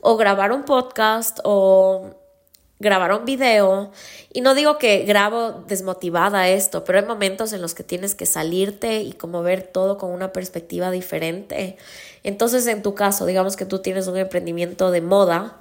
o 0.00 0.16
grabar 0.16 0.52
un 0.52 0.62
podcast 0.62 1.40
o 1.42 2.14
grabar 2.82 3.12
un 3.12 3.24
video. 3.24 3.90
Y 4.32 4.42
no 4.42 4.54
digo 4.54 4.76
que 4.76 5.04
grabo 5.04 5.64
desmotivada 5.66 6.48
esto, 6.48 6.84
pero 6.84 6.98
hay 6.98 7.06
momentos 7.06 7.54
en 7.54 7.62
los 7.62 7.74
que 7.74 7.84
tienes 7.84 8.14
que 8.14 8.26
salirte 8.26 9.00
y 9.00 9.12
como 9.12 9.42
ver 9.42 9.62
todo 9.62 9.96
con 9.96 10.10
una 10.10 10.32
perspectiva 10.32 10.90
diferente. 10.90 11.76
Entonces, 12.22 12.66
en 12.66 12.82
tu 12.82 12.94
caso, 12.94 13.24
digamos 13.24 13.56
que 13.56 13.64
tú 13.64 13.78
tienes 13.78 14.06
un 14.06 14.18
emprendimiento 14.18 14.90
de 14.90 15.00
moda. 15.00 15.58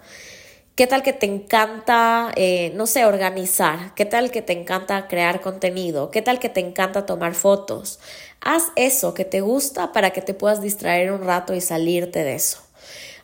¿Qué 0.75 0.87
tal 0.87 1.03
que 1.03 1.13
te 1.13 1.25
encanta, 1.25 2.31
eh, 2.35 2.71
no 2.75 2.87
sé, 2.87 3.05
organizar? 3.05 3.93
¿Qué 3.93 4.05
tal 4.05 4.31
que 4.31 4.41
te 4.41 4.53
encanta 4.53 5.07
crear 5.07 5.41
contenido? 5.41 6.11
¿Qué 6.11 6.21
tal 6.21 6.39
que 6.39 6.49
te 6.49 6.61
encanta 6.61 7.05
tomar 7.05 7.35
fotos? 7.35 7.99
Haz 8.39 8.71
eso 8.75 9.13
que 9.13 9.25
te 9.25 9.41
gusta 9.41 9.91
para 9.91 10.11
que 10.11 10.21
te 10.21 10.33
puedas 10.33 10.61
distraer 10.61 11.11
un 11.11 11.23
rato 11.23 11.53
y 11.53 11.61
salirte 11.61 12.23
de 12.23 12.35
eso. 12.35 12.70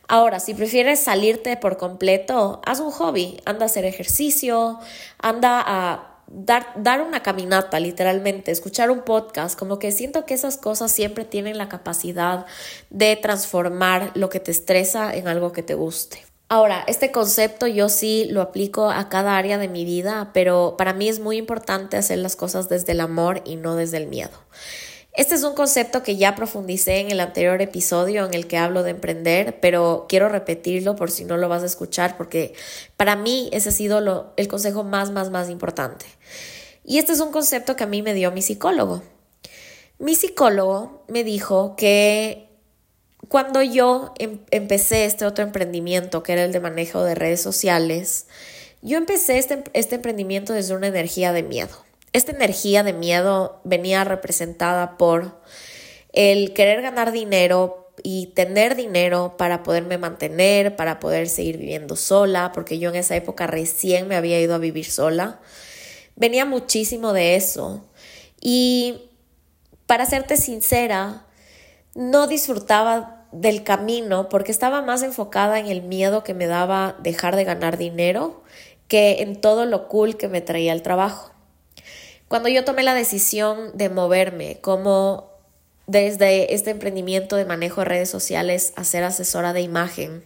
Ahora, 0.09 0.39
si 0.39 0.53
prefieres 0.53 1.01
salirte 1.01 1.57
por 1.57 1.75
completo, 1.75 2.61
haz 2.65 2.79
un 2.79 2.91
hobby, 2.91 3.41
anda 3.45 3.63
a 3.63 3.65
hacer 3.65 3.83
ejercicio, 3.83 4.79
anda 5.19 5.61
a 5.65 6.21
dar, 6.27 6.67
dar 6.77 7.01
una 7.01 7.23
caminata, 7.23 7.79
literalmente, 7.81 8.51
escuchar 8.51 8.89
un 8.89 9.01
podcast, 9.01 9.59
como 9.59 9.79
que 9.79 9.91
siento 9.91 10.25
que 10.25 10.33
esas 10.33 10.55
cosas 10.55 10.93
siempre 10.93 11.25
tienen 11.25 11.57
la 11.57 11.67
capacidad 11.67 12.45
de 12.89 13.17
transformar 13.17 14.11
lo 14.15 14.29
que 14.29 14.39
te 14.39 14.51
estresa 14.51 15.13
en 15.13 15.27
algo 15.27 15.51
que 15.51 15.63
te 15.63 15.73
guste. 15.73 16.23
Ahora, 16.49 16.85
este 16.87 17.11
concepto 17.11 17.67
yo 17.67 17.89
sí 17.89 18.27
lo 18.29 18.41
aplico 18.41 18.89
a 18.89 19.09
cada 19.09 19.37
área 19.37 19.57
de 19.57 19.67
mi 19.67 19.83
vida, 19.83 20.31
pero 20.33 20.75
para 20.77 20.93
mí 20.93 21.09
es 21.09 21.19
muy 21.19 21.35
importante 21.35 21.97
hacer 21.97 22.19
las 22.19 22.37
cosas 22.37 22.69
desde 22.69 22.93
el 22.93 23.01
amor 23.01 23.41
y 23.43 23.57
no 23.57 23.75
desde 23.75 23.97
el 23.97 24.07
miedo. 24.07 24.31
Este 25.17 25.33
es 25.33 25.41
un 25.41 25.55
concepto 25.55 26.03
que 26.03 26.15
ya 26.15 26.35
profundicé 26.35 26.99
en 26.99 27.09
el 27.09 27.19
anterior 27.19 27.59
episodio 27.59 28.23
en 28.27 28.35
el 28.35 28.45
que 28.45 28.55
hablo 28.55 28.83
de 28.83 28.91
emprender, 28.91 29.59
pero 29.59 30.05
quiero 30.07 30.29
repetirlo 30.29 30.95
por 30.95 31.09
si 31.09 31.25
no 31.25 31.37
lo 31.37 31.49
vas 31.49 31.63
a 31.63 31.65
escuchar, 31.65 32.17
porque 32.17 32.53
para 32.97 33.15
mí 33.15 33.49
ese 33.51 33.69
ha 33.69 33.71
sido 33.71 34.31
el 34.37 34.47
consejo 34.47 34.83
más, 34.83 35.09
más, 35.09 35.31
más 35.31 35.49
importante. 35.49 36.05
Y 36.85 36.99
este 36.99 37.13
es 37.13 37.19
un 37.19 37.31
concepto 37.31 37.75
que 37.75 37.83
a 37.83 37.87
mí 37.87 38.03
me 38.03 38.13
dio 38.13 38.31
mi 38.31 38.43
psicólogo. 38.43 39.01
Mi 39.97 40.13
psicólogo 40.13 41.03
me 41.07 41.23
dijo 41.23 41.75
que 41.75 42.51
cuando 43.27 43.63
yo 43.63 44.13
em, 44.19 44.41
empecé 44.51 45.05
este 45.05 45.25
otro 45.25 45.43
emprendimiento, 45.43 46.21
que 46.21 46.33
era 46.33 46.43
el 46.43 46.51
de 46.51 46.59
manejo 46.59 47.03
de 47.03 47.15
redes 47.15 47.41
sociales, 47.41 48.27
yo 48.83 48.99
empecé 48.99 49.39
este, 49.39 49.63
este 49.73 49.95
emprendimiento 49.95 50.53
desde 50.53 50.75
una 50.75 50.85
energía 50.85 51.33
de 51.33 51.41
miedo. 51.41 51.86
Esta 52.17 52.31
energía 52.31 52.81
de 52.81 52.93
miedo 52.93 53.61
venía 53.63 54.03
representada 54.03 54.97
por 54.97 55.39
el 56.13 56.51
querer 56.55 56.81
ganar 56.81 57.11
dinero 57.11 57.91
y 58.01 58.33
tener 58.33 58.75
dinero 58.75 59.35
para 59.37 59.61
poderme 59.61 59.99
mantener, 59.99 60.75
para 60.75 60.99
poder 60.99 61.29
seguir 61.29 61.59
viviendo 61.59 61.95
sola, 61.95 62.53
porque 62.55 62.79
yo 62.79 62.89
en 62.89 62.95
esa 62.95 63.15
época 63.15 63.45
recién 63.45 64.07
me 64.07 64.15
había 64.15 64.41
ido 64.41 64.55
a 64.55 64.57
vivir 64.57 64.85
sola. 64.85 65.41
Venía 66.15 66.43
muchísimo 66.45 67.13
de 67.13 67.35
eso. 67.35 67.85
Y 68.41 69.11
para 69.85 70.07
serte 70.07 70.37
sincera, 70.37 71.27
no 71.93 72.25
disfrutaba 72.25 73.27
del 73.31 73.63
camino 73.63 74.27
porque 74.27 74.51
estaba 74.51 74.81
más 74.81 75.03
enfocada 75.03 75.59
en 75.59 75.67
el 75.67 75.83
miedo 75.83 76.23
que 76.23 76.33
me 76.33 76.47
daba 76.47 76.95
dejar 76.97 77.35
de 77.35 77.43
ganar 77.43 77.77
dinero 77.77 78.41
que 78.87 79.21
en 79.21 79.39
todo 79.39 79.65
lo 79.67 79.87
cool 79.87 80.17
que 80.17 80.29
me 80.29 80.41
traía 80.41 80.73
el 80.73 80.81
trabajo. 80.81 81.36
Cuando 82.27 82.49
yo 82.49 82.65
tomé 82.65 82.83
la 82.83 82.93
decisión 82.93 83.71
de 83.75 83.89
moverme 83.89 84.59
como 84.59 85.31
desde 85.85 86.53
este 86.53 86.71
emprendimiento 86.71 87.37
de 87.37 87.45
manejo 87.45 87.81
de 87.81 87.85
redes 87.85 88.09
sociales 88.09 88.73
a 88.75 88.83
ser 88.83 89.05
asesora 89.05 89.53
de 89.53 89.61
imagen, 89.61 90.25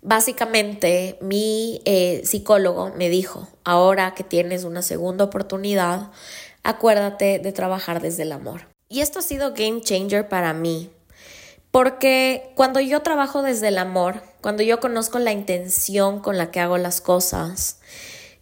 básicamente 0.00 1.18
mi 1.20 1.82
eh, 1.84 2.22
psicólogo 2.24 2.92
me 2.96 3.10
dijo, 3.10 3.48
ahora 3.64 4.14
que 4.14 4.24
tienes 4.24 4.64
una 4.64 4.80
segunda 4.80 5.24
oportunidad, 5.24 6.10
acuérdate 6.62 7.38
de 7.38 7.52
trabajar 7.52 8.00
desde 8.00 8.22
el 8.22 8.32
amor. 8.32 8.68
Y 8.88 9.02
esto 9.02 9.18
ha 9.18 9.22
sido 9.22 9.52
game 9.52 9.82
changer 9.82 10.28
para 10.28 10.54
mí, 10.54 10.90
porque 11.70 12.50
cuando 12.54 12.80
yo 12.80 13.02
trabajo 13.02 13.42
desde 13.42 13.68
el 13.68 13.78
amor, 13.78 14.22
cuando 14.40 14.62
yo 14.62 14.80
conozco 14.80 15.18
la 15.18 15.32
intención 15.32 16.20
con 16.20 16.38
la 16.38 16.50
que 16.50 16.60
hago 16.60 16.78
las 16.78 17.02
cosas, 17.02 17.78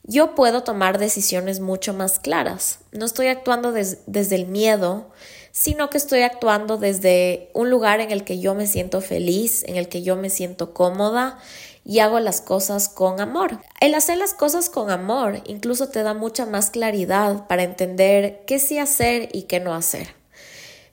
yo 0.08 0.34
puedo 0.34 0.62
tomar 0.62 0.98
decisiones 0.98 1.60
mucho 1.60 1.92
más 1.92 2.18
claras. 2.18 2.78
No 2.92 3.04
estoy 3.04 3.26
actuando 3.26 3.72
desde 3.72 4.34
el 4.34 4.46
miedo, 4.46 5.10
sino 5.52 5.90
que 5.90 5.98
estoy 5.98 6.22
actuando 6.22 6.78
desde 6.78 7.50
un 7.52 7.68
lugar 7.68 8.00
en 8.00 8.10
el 8.10 8.24
que 8.24 8.40
yo 8.40 8.54
me 8.54 8.66
siento 8.66 9.02
feliz, 9.02 9.64
en 9.68 9.76
el 9.76 9.90
que 9.90 10.02
yo 10.02 10.16
me 10.16 10.30
siento 10.30 10.72
cómoda 10.72 11.38
y 11.84 11.98
hago 11.98 12.20
las 12.20 12.40
cosas 12.40 12.88
con 12.88 13.20
amor. 13.20 13.58
El 13.82 13.94
hacer 13.94 14.16
las 14.16 14.32
cosas 14.32 14.70
con 14.70 14.90
amor 14.90 15.42
incluso 15.46 15.90
te 15.90 16.02
da 16.02 16.14
mucha 16.14 16.46
más 16.46 16.70
claridad 16.70 17.46
para 17.46 17.62
entender 17.62 18.44
qué 18.46 18.58
sí 18.58 18.78
hacer 18.78 19.28
y 19.34 19.42
qué 19.42 19.60
no 19.60 19.74
hacer. 19.74 20.16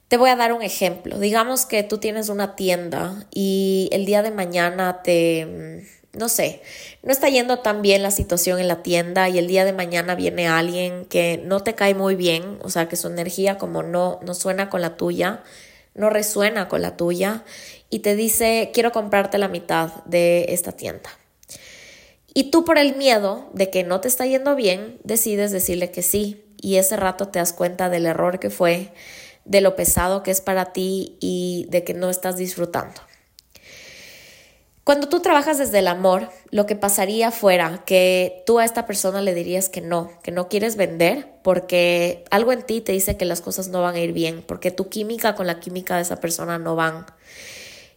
Te 0.10 0.18
voy 0.18 0.30
a 0.30 0.36
dar 0.36 0.52
un 0.52 0.62
ejemplo. 0.62 1.20
Digamos 1.20 1.66
que 1.66 1.84
tú 1.84 2.00
tienes 2.00 2.28
una 2.28 2.58
tienda 2.58 3.28
y 3.32 3.88
el 3.94 4.06
día 4.06 4.22
de 4.24 4.32
mañana 4.32 5.02
te 5.04 5.88
no 6.18 6.30
sé, 6.30 6.62
no 7.04 7.12
está 7.12 7.30
yendo 7.30 7.60
tan 7.60 7.82
bien 7.82 8.04
la 8.04 8.12
situación 8.12 8.60
en 8.60 8.68
la 8.68 8.84
tienda 8.84 9.30
y 9.30 9.38
el 9.38 9.48
día 9.48 9.66
de 9.66 9.74
mañana 9.74 10.16
viene 10.16 10.48
alguien 10.48 11.06
que 11.06 11.42
no 11.44 11.62
te 11.62 11.76
cae 11.76 11.94
muy 11.94 12.16
bien, 12.16 12.60
o 12.64 12.70
sea, 12.70 12.88
que 12.88 12.96
su 12.96 13.08
energía 13.08 13.58
como 13.58 13.84
no, 13.84 14.20
no 14.24 14.34
suena 14.34 14.70
con 14.70 14.82
la 14.82 14.98
tuya, 14.98 15.44
no 15.94 16.10
resuena 16.10 16.68
con 16.68 16.82
la 16.82 16.98
tuya 16.98 17.44
y 17.90 18.00
te 18.00 18.16
dice, 18.16 18.72
quiero 18.74 18.92
comprarte 18.92 19.38
la 19.38 19.48
mitad 19.48 20.04
de 20.06 20.46
esta 20.50 20.72
tienda. 20.72 21.10
Y 22.34 22.52
tú 22.52 22.66
por 22.66 22.78
el 22.78 22.96
miedo 22.96 23.50
de 23.54 23.70
que 23.70 23.84
no 23.84 24.02
te 24.02 24.10
está 24.10 24.26
yendo 24.26 24.56
bien, 24.56 25.00
decides 25.04 25.52
decirle 25.52 25.92
que 25.92 26.02
sí 26.02 26.44
y 26.60 26.76
ese 26.76 26.98
rato 26.98 27.30
te 27.30 27.40
das 27.40 27.54
cuenta 27.54 27.90
del 27.90 28.06
error 28.06 28.40
que 28.40 28.50
fue, 28.50 28.92
de 29.46 29.62
lo 29.62 29.76
pesado 29.76 30.24
que 30.24 30.32
es 30.32 30.42
para 30.42 30.74
ti 30.74 31.18
y 31.22 31.68
de 31.70 31.84
que 31.84 31.94
no 31.94 32.10
estás 32.10 32.36
disfrutando. 32.36 33.00
Cuando 34.86 35.10
tú 35.10 35.20
trabajas 35.20 35.58
desde 35.58 35.80
el 35.80 35.88
amor, 35.88 36.30
lo 36.52 36.68
que 36.68 36.76
pasaría 36.76 37.32
fuera 37.32 37.84
que 37.88 38.44
tú 38.46 38.60
a 38.60 38.66
esta 38.66 38.86
persona 38.86 39.20
le 39.24 39.34
dirías 39.34 39.68
que 39.68 39.82
no, 39.82 40.12
que 40.22 40.30
no 40.30 40.48
quieres 40.48 40.76
vender 40.76 41.28
porque 41.42 42.24
algo 42.30 42.52
en 42.52 42.62
ti 42.62 42.82
te 42.82 42.92
dice 42.92 43.18
que 43.18 43.26
las 43.26 43.42
cosas 43.42 43.70
no 43.70 43.82
van 43.82 43.96
a 43.96 44.00
ir 44.00 44.14
bien, 44.14 44.44
porque 44.46 44.70
tu 44.70 44.88
química 44.88 45.34
con 45.34 45.48
la 45.48 45.60
química 45.60 45.96
de 45.96 46.04
esa 46.04 46.18
persona 46.18 46.60
no 46.60 46.76
van. 46.76 47.08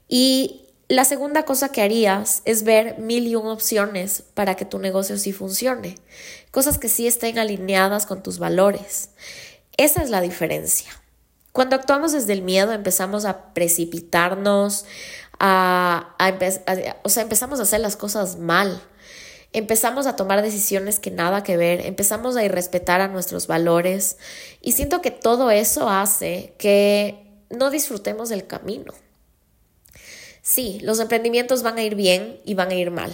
Y 0.09 0.63
la 0.89 1.05
segunda 1.05 1.45
cosa 1.45 1.69
que 1.69 1.83
harías 1.83 2.41
es 2.47 2.63
ver 2.63 2.99
mil 2.99 3.27
y 3.27 3.37
un 3.37 3.49
opciones 3.49 4.23
para 4.33 4.55
que 4.57 4.65
tu 4.65 4.79
negocio 4.79 5.19
sí 5.19 5.35
funcione, 5.35 5.97
cosas 6.51 6.79
que 6.79 6.89
sí 6.89 7.07
estén 7.07 7.39
alineadas 7.39 8.07
con 8.07 8.23
tus 8.23 8.39
valores. 8.39 9.11
Esa 9.77 10.03
es 10.03 10.09
la 10.09 10.23
diferencia. 10.23 10.91
Cuando 11.53 11.77
actuamos 11.77 12.13
desde 12.13 12.33
el 12.33 12.43
miedo 12.43 12.73
empezamos 12.73 13.25
a 13.25 13.53
precipitarnos, 13.53 14.87
a, 15.41 16.15
o 17.03 17.09
sea, 17.09 17.23
empezamos 17.23 17.61
a 17.61 17.63
hacer 17.63 17.81
las 17.81 17.97
cosas 17.97 18.39
mal. 18.39 18.83
Empezamos 19.53 20.07
a 20.07 20.17
tomar 20.17 20.43
decisiones 20.43 21.01
que 21.01 21.11
nada 21.11 21.43
que 21.43 21.57
ver, 21.57 21.87
empezamos 21.87 22.37
a 22.37 22.45
irrespetar 22.45 23.01
a 23.01 23.09
nuestros 23.09 23.47
valores 23.47 24.19
y 24.61 24.73
siento 24.73 25.01
que 25.01 25.11
todo 25.11 25.51
eso 25.51 25.89
hace 25.89 26.55
que 26.59 27.25
no 27.49 27.71
disfrutemos 27.71 28.29
del 28.29 28.47
camino. 28.47 28.93
Sí, 30.43 30.81
los 30.83 31.01
emprendimientos 31.01 31.63
van 31.63 31.79
a 31.79 31.83
ir 31.83 31.95
bien 31.95 32.41
y 32.45 32.55
van 32.55 32.71
a 32.71 32.75
ir 32.75 32.91
mal. 32.91 33.13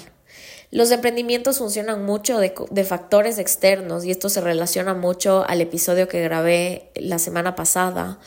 Los 0.72 0.90
emprendimientos 0.90 1.58
funcionan 1.58 2.04
mucho 2.04 2.38
de, 2.38 2.52
de, 2.70 2.84
factores 2.84 3.38
externos 3.38 4.04
y 4.04 4.10
esto 4.10 4.28
se 4.28 4.40
relaciona 4.40 4.92
mucho 4.92 5.44
al 5.48 5.60
episodio 5.60 6.08
que 6.08 6.20
grabé 6.20 6.90
la 6.96 7.20
semana 7.20 7.54
pasada. 7.54 8.18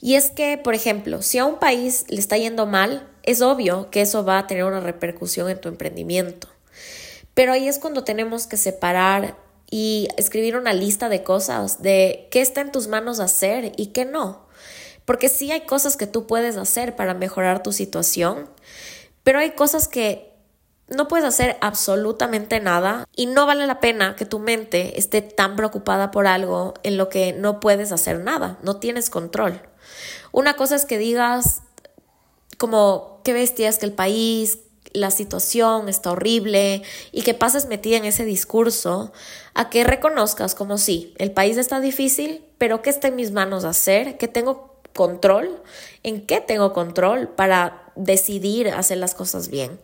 Y 0.00 0.16
es 0.16 0.30
que, 0.30 0.58
por 0.58 0.74
ejemplo, 0.74 1.22
si 1.22 1.38
a 1.38 1.46
un 1.46 1.58
país 1.58 2.04
le 2.08 2.18
está 2.18 2.36
yendo 2.36 2.66
mal, 2.66 3.08
es 3.26 3.42
obvio 3.42 3.90
que 3.90 4.00
eso 4.00 4.24
va 4.24 4.38
a 4.38 4.46
tener 4.46 4.64
una 4.64 4.80
repercusión 4.80 5.50
en 5.50 5.60
tu 5.60 5.68
emprendimiento. 5.68 6.48
Pero 7.34 7.52
ahí 7.52 7.68
es 7.68 7.78
cuando 7.78 8.04
tenemos 8.04 8.46
que 8.46 8.56
separar 8.56 9.36
y 9.70 10.08
escribir 10.16 10.56
una 10.56 10.72
lista 10.72 11.08
de 11.08 11.22
cosas 11.22 11.82
de 11.82 12.28
qué 12.30 12.40
está 12.40 12.60
en 12.60 12.72
tus 12.72 12.88
manos 12.88 13.20
hacer 13.20 13.72
y 13.76 13.88
qué 13.88 14.04
no. 14.04 14.46
Porque 15.04 15.28
sí 15.28 15.52
hay 15.52 15.62
cosas 15.62 15.96
que 15.96 16.06
tú 16.06 16.26
puedes 16.26 16.56
hacer 16.56 16.96
para 16.96 17.14
mejorar 17.14 17.62
tu 17.62 17.72
situación, 17.72 18.48
pero 19.22 19.38
hay 19.40 19.50
cosas 19.50 19.88
que 19.88 20.32
no 20.88 21.08
puedes 21.08 21.26
hacer 21.26 21.56
absolutamente 21.60 22.60
nada 22.60 23.06
y 23.16 23.26
no 23.26 23.44
vale 23.44 23.66
la 23.66 23.80
pena 23.80 24.14
que 24.14 24.24
tu 24.24 24.38
mente 24.38 24.98
esté 24.98 25.20
tan 25.20 25.56
preocupada 25.56 26.12
por 26.12 26.28
algo 26.28 26.74
en 26.84 26.96
lo 26.96 27.08
que 27.08 27.32
no 27.32 27.58
puedes 27.58 27.90
hacer 27.90 28.20
nada, 28.20 28.58
no 28.62 28.76
tienes 28.76 29.10
control. 29.10 29.60
Una 30.30 30.54
cosa 30.54 30.76
es 30.76 30.86
que 30.86 30.98
digas 30.98 31.62
como 32.56 33.20
qué 33.24 33.32
bestia 33.32 33.68
es 33.68 33.78
que 33.78 33.86
el 33.86 33.92
país, 33.92 34.58
la 34.92 35.10
situación 35.10 35.88
está 35.88 36.12
horrible 36.12 36.82
y 37.12 37.22
que 37.22 37.34
pases 37.34 37.66
metida 37.66 37.96
en 37.96 38.04
ese 38.04 38.24
discurso 38.24 39.12
a 39.54 39.68
que 39.68 39.84
reconozcas 39.84 40.54
como 40.54 40.78
sí, 40.78 41.14
el 41.18 41.32
país 41.32 41.56
está 41.56 41.80
difícil, 41.80 42.44
pero 42.58 42.82
¿qué 42.82 42.90
está 42.90 43.08
en 43.08 43.16
mis 43.16 43.30
manos 43.30 43.64
hacer? 43.64 44.16
¿Qué 44.16 44.28
tengo 44.28 44.76
control? 44.94 45.62
¿En 46.02 46.24
qué 46.26 46.40
tengo 46.40 46.72
control 46.72 47.28
para 47.28 47.92
decidir 47.94 48.68
hacer 48.68 48.98
las 48.98 49.14
cosas 49.14 49.48
bien? 49.48 49.78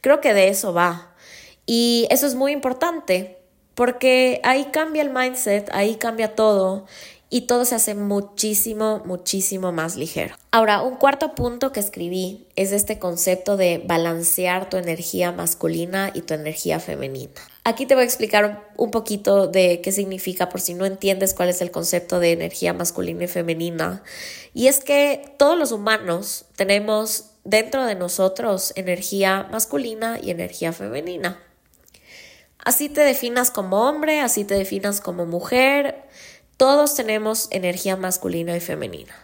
Creo 0.00 0.20
que 0.20 0.34
de 0.34 0.48
eso 0.48 0.72
va. 0.72 1.14
Y 1.66 2.06
eso 2.10 2.26
es 2.26 2.34
muy 2.34 2.52
importante 2.52 3.38
porque 3.74 4.40
ahí 4.44 4.66
cambia 4.66 5.02
el 5.02 5.10
mindset, 5.10 5.68
ahí 5.72 5.96
cambia 5.96 6.34
todo 6.34 6.86
y 7.34 7.48
todo 7.48 7.64
se 7.64 7.74
hace 7.74 7.96
muchísimo, 7.96 9.02
muchísimo 9.04 9.72
más 9.72 9.96
ligero. 9.96 10.36
Ahora, 10.52 10.82
un 10.82 10.94
cuarto 10.94 11.34
punto 11.34 11.72
que 11.72 11.80
escribí 11.80 12.46
es 12.54 12.70
este 12.70 13.00
concepto 13.00 13.56
de 13.56 13.82
balancear 13.84 14.70
tu 14.70 14.76
energía 14.76 15.32
masculina 15.32 16.12
y 16.14 16.20
tu 16.20 16.34
energía 16.34 16.78
femenina. 16.78 17.32
Aquí 17.64 17.86
te 17.86 17.96
voy 17.96 18.02
a 18.02 18.04
explicar 18.04 18.70
un 18.76 18.92
poquito 18.92 19.48
de 19.48 19.80
qué 19.80 19.90
significa 19.90 20.48
por 20.48 20.60
si 20.60 20.74
no 20.74 20.86
entiendes 20.86 21.34
cuál 21.34 21.48
es 21.48 21.60
el 21.60 21.72
concepto 21.72 22.20
de 22.20 22.30
energía 22.30 22.72
masculina 22.72 23.24
y 23.24 23.26
femenina. 23.26 24.04
Y 24.52 24.68
es 24.68 24.78
que 24.78 25.34
todos 25.36 25.58
los 25.58 25.72
humanos 25.72 26.44
tenemos 26.54 27.30
dentro 27.42 27.84
de 27.84 27.96
nosotros 27.96 28.72
energía 28.76 29.48
masculina 29.50 30.20
y 30.22 30.30
energía 30.30 30.72
femenina. 30.72 31.42
Así 32.64 32.88
te 32.88 33.00
definas 33.00 33.50
como 33.50 33.88
hombre, 33.88 34.20
así 34.20 34.44
te 34.44 34.54
definas 34.54 35.00
como 35.00 35.26
mujer, 35.26 36.04
todos 36.56 36.94
tenemos 36.94 37.48
energía 37.50 37.96
masculina 37.96 38.56
y 38.56 38.60
femenina. 38.60 39.14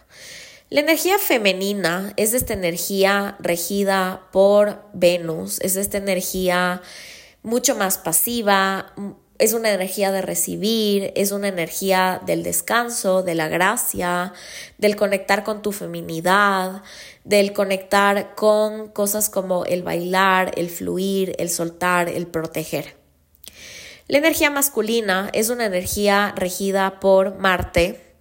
La 0.69 0.79
energía 0.79 1.17
femenina 1.19 2.13
es 2.15 2.33
esta 2.33 2.53
energía 2.53 3.35
regida 3.39 4.27
por 4.31 4.85
Venus, 4.93 5.59
es 5.59 5.75
esta 5.75 5.97
energía 5.97 6.81
mucho 7.43 7.75
más 7.75 7.97
pasiva, 7.97 8.93
es 9.37 9.53
una 9.53 9.71
energía 9.71 10.11
de 10.11 10.21
recibir, 10.21 11.11
es 11.15 11.31
una 11.31 11.47
energía 11.47 12.21
del 12.25 12.43
descanso, 12.43 13.23
de 13.23 13.35
la 13.35 13.47
gracia, 13.47 14.33
del 14.77 14.95
conectar 14.95 15.43
con 15.43 15.61
tu 15.61 15.71
feminidad, 15.71 16.83
del 17.23 17.51
conectar 17.51 18.35
con 18.35 18.89
cosas 18.89 19.29
como 19.29 19.65
el 19.65 19.81
bailar, 19.81 20.51
el 20.55 20.69
fluir, 20.69 21.35
el 21.39 21.49
soltar, 21.49 22.07
el 22.07 22.27
proteger. 22.27 23.00
La 24.11 24.17
energía 24.17 24.49
masculina 24.49 25.29
es 25.31 25.47
una 25.47 25.65
energía 25.65 26.33
regida 26.35 26.99
por 26.99 27.37
Marte 27.37 28.17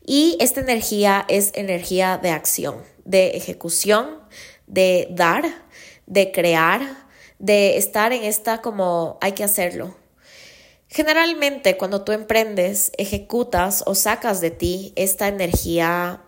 y 0.00 0.36
esta 0.38 0.60
energía 0.60 1.24
es 1.26 1.50
energía 1.54 2.16
de 2.16 2.30
acción, 2.30 2.76
de 3.04 3.30
ejecución, 3.30 4.20
de 4.68 5.08
dar, 5.10 5.44
de 6.06 6.30
crear, 6.30 7.08
de 7.40 7.76
estar 7.76 8.12
en 8.12 8.22
esta 8.22 8.62
como 8.62 9.18
hay 9.20 9.32
que 9.32 9.42
hacerlo. 9.42 9.96
Generalmente 10.86 11.76
cuando 11.76 12.04
tú 12.04 12.12
emprendes, 12.12 12.92
ejecutas 12.96 13.82
o 13.84 13.96
sacas 13.96 14.40
de 14.40 14.52
ti 14.52 14.92
esta 14.94 15.26
energía 15.26 16.22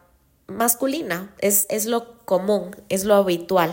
masculina, 0.49 1.37
es, 1.39 1.69
es 1.71 1.87
lo 1.87 2.18
común, 2.29 2.77
es 2.91 3.05
lo 3.05 3.15
habitual. 3.15 3.73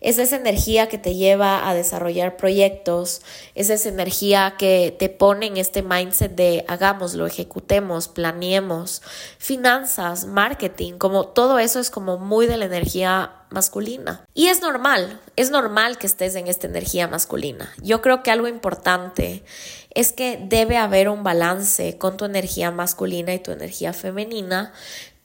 Es 0.00 0.18
esa 0.18 0.36
energía 0.36 0.88
que 0.88 0.98
te 0.98 1.14
lleva 1.14 1.66
a 1.66 1.74
desarrollar 1.74 2.36
proyectos, 2.36 3.22
es 3.54 3.70
esa 3.70 3.88
energía 3.88 4.56
que 4.58 4.94
te 4.98 5.08
pone 5.08 5.46
en 5.46 5.56
este 5.56 5.82
mindset 5.82 6.34
de 6.34 6.64
hagámoslo, 6.66 7.24
ejecutemos, 7.24 8.08
planeemos, 8.08 9.00
finanzas, 9.38 10.26
marketing, 10.26 10.94
como 10.94 11.28
todo 11.28 11.60
eso 11.60 11.78
es 11.78 11.90
como 11.90 12.18
muy 12.18 12.46
de 12.46 12.56
la 12.56 12.64
energía 12.64 13.32
masculina. 13.50 14.26
Y 14.34 14.48
es 14.48 14.60
normal, 14.60 15.20
es 15.36 15.50
normal 15.50 15.96
que 15.96 16.08
estés 16.08 16.34
en 16.34 16.48
esta 16.48 16.66
energía 16.66 17.06
masculina. 17.06 17.72
Yo 17.80 18.02
creo 18.02 18.22
que 18.24 18.32
algo 18.32 18.48
importante 18.48 19.44
es 19.90 20.12
que 20.12 20.36
debe 20.36 20.76
haber 20.76 21.08
un 21.08 21.22
balance 21.22 21.96
con 21.96 22.16
tu 22.16 22.24
energía 22.24 22.72
masculina 22.72 23.32
y 23.32 23.38
tu 23.38 23.52
energía 23.52 23.92
femenina, 23.92 24.72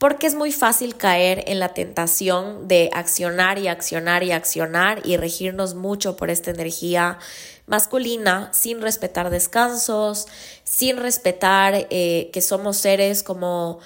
porque 0.00 0.26
es 0.26 0.34
muy 0.34 0.50
fácil 0.50 0.96
caer 0.96 1.44
en 1.46 1.58
la 1.58 1.74
tentación 1.74 2.66
de 2.68 2.88
accionar 2.94 3.58
y 3.58 3.68
accionar 3.68 4.22
y 4.22 4.32
accionar 4.32 5.02
y 5.04 5.18
regirnos 5.18 5.74
mucho 5.74 6.16
por 6.16 6.30
esta 6.30 6.50
energía 6.50 7.18
masculina 7.66 8.48
sin 8.54 8.80
respetar 8.80 9.28
descansos, 9.28 10.26
sin 10.64 10.96
respetar 10.96 11.86
eh, 11.90 12.30
que 12.32 12.40
somos 12.40 12.78
seres 12.78 13.22
como 13.22 13.80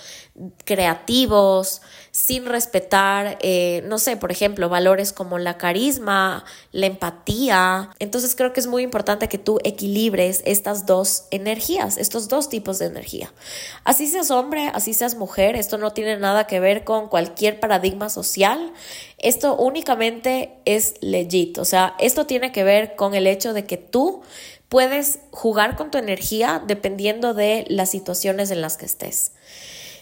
creativos, 0.64 1.82
sin 2.14 2.46
respetar, 2.46 3.38
eh, 3.40 3.82
no 3.86 3.98
sé, 3.98 4.16
por 4.16 4.30
ejemplo, 4.30 4.68
valores 4.68 5.12
como 5.12 5.36
la 5.40 5.58
carisma, 5.58 6.44
la 6.70 6.86
empatía. 6.86 7.90
Entonces 7.98 8.36
creo 8.36 8.52
que 8.52 8.60
es 8.60 8.68
muy 8.68 8.84
importante 8.84 9.28
que 9.28 9.36
tú 9.36 9.58
equilibres 9.64 10.40
estas 10.46 10.86
dos 10.86 11.24
energías, 11.32 11.98
estos 11.98 12.28
dos 12.28 12.48
tipos 12.48 12.78
de 12.78 12.86
energía. 12.86 13.32
Así 13.82 14.06
seas 14.06 14.30
hombre, 14.30 14.70
así 14.74 14.94
seas 14.94 15.16
mujer, 15.16 15.56
esto 15.56 15.76
no 15.76 15.92
tiene 15.92 16.16
nada 16.16 16.46
que 16.46 16.60
ver 16.60 16.84
con 16.84 17.08
cualquier 17.08 17.58
paradigma 17.58 18.08
social. 18.08 18.72
Esto 19.18 19.56
únicamente 19.56 20.52
es 20.66 20.94
legit, 21.00 21.58
o 21.58 21.64
sea, 21.64 21.96
esto 21.98 22.26
tiene 22.26 22.52
que 22.52 22.62
ver 22.62 22.94
con 22.94 23.16
el 23.16 23.26
hecho 23.26 23.52
de 23.52 23.64
que 23.64 23.76
tú 23.76 24.22
puedes 24.68 25.18
jugar 25.32 25.74
con 25.74 25.90
tu 25.90 25.98
energía 25.98 26.62
dependiendo 26.64 27.34
de 27.34 27.64
las 27.66 27.90
situaciones 27.90 28.52
en 28.52 28.60
las 28.60 28.76
que 28.76 28.86
estés. 28.86 29.32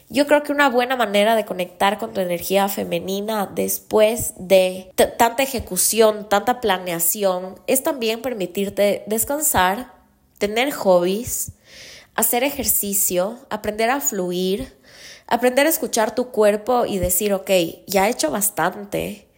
Yo 0.09 0.27
creo 0.27 0.43
que 0.43 0.53
una 0.53 0.69
buena 0.69 0.97
manera 0.97 1.35
de 1.35 1.45
conectar 1.45 1.99
con 1.99 2.13
tu 2.13 2.21
energía 2.21 2.69
femenina 2.69 3.51
después 3.53 4.35
de 4.37 4.93
tanta 5.19 5.43
ejecución, 5.43 6.29
tanta 6.29 6.61
planeación, 6.61 7.61
es 7.67 7.83
también 7.83 8.21
permitirte 8.21 9.05
descansar, 9.07 9.93
tener 10.39 10.71
hobbies, 10.73 11.53
hacer 12.15 12.45
ejercicio, 12.45 13.39
aprender 13.49 13.91
a 13.91 14.01
fluir, 14.01 14.77
aprender 15.27 15.67
a 15.67 15.71
escuchar 15.71 16.15
tu 16.15 16.31
cuerpo 16.31 16.85
y 16.85 16.99
decir, 16.99 17.33
ok, 17.33 17.51
ya 17.87 18.07
he 18.07 18.11
hecho 18.11 18.31
bastante. 18.31 19.29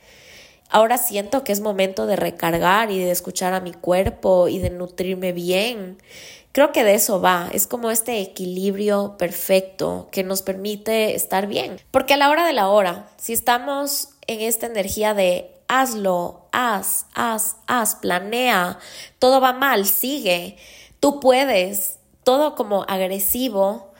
Ahora 0.71 0.99
siento 0.99 1.45
que 1.45 1.53
es 1.53 1.61
momento 1.61 2.07
de 2.07 2.17
recargar 2.17 2.91
y 2.91 2.99
de 2.99 3.13
escuchar 3.13 3.55
a 3.55 3.61
mi 3.61 3.73
cuerpo 3.73 4.49
y 4.49 4.59
de 4.59 4.71
nutrirme 4.71 5.33
bien 5.33 5.99
Creo 6.55 6.71
que 6.71 6.85
de 6.85 6.95
eso 6.95 7.21
va, 7.21 7.49
es 7.53 7.67
como 7.67 7.91
este 7.91 8.21
equilibrio 8.21 9.17
perfecto 9.19 10.07
que 10.13 10.23
nos 10.23 10.43
permite 10.43 11.17
estar 11.17 11.49
bien. 11.49 11.81
Porque 11.91 12.15
a 12.15 12.17
la 12.17 12.31
hora 12.31 12.47
de 12.47 12.53
la 12.53 12.69
hora, 12.69 13.09
si 13.17 13.33
estamos 13.33 14.11
en 14.29 14.41
esta 14.41 14.67
energía 14.67 15.15
de 15.15 15.51
hazlo, 15.67 16.47
haz, 16.53 17.07
haz, 17.13 17.57
haz, 17.67 17.97
planea, 17.97 18.79
todo 19.19 19.41
va 19.41 19.53
mal, 19.53 19.85
sigue, 19.85 20.57
tú 21.01 21.19
puedes, 21.19 21.99
todo 22.23 22.55
como 22.55 22.85
agresivo, 22.85 23.93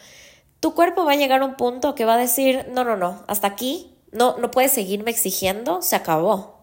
tu 0.61 0.75
cuerpo 0.75 1.05
va 1.05 1.15
a 1.15 1.17
llegar 1.17 1.43
a 1.43 1.47
un 1.47 1.57
punto 1.57 1.97
que 1.97 2.05
va 2.05 2.15
a 2.15 2.19
decir, 2.19 2.69
no, 2.71 2.85
no, 2.85 2.97
no, 2.97 3.25
hasta 3.27 3.49
aquí, 3.49 3.97
no, 4.13 4.39
no 4.39 4.53
puedes 4.53 4.71
seguirme 4.71 5.11
exigiendo, 5.11 5.83
se 5.83 5.97
acabó. 5.97 6.54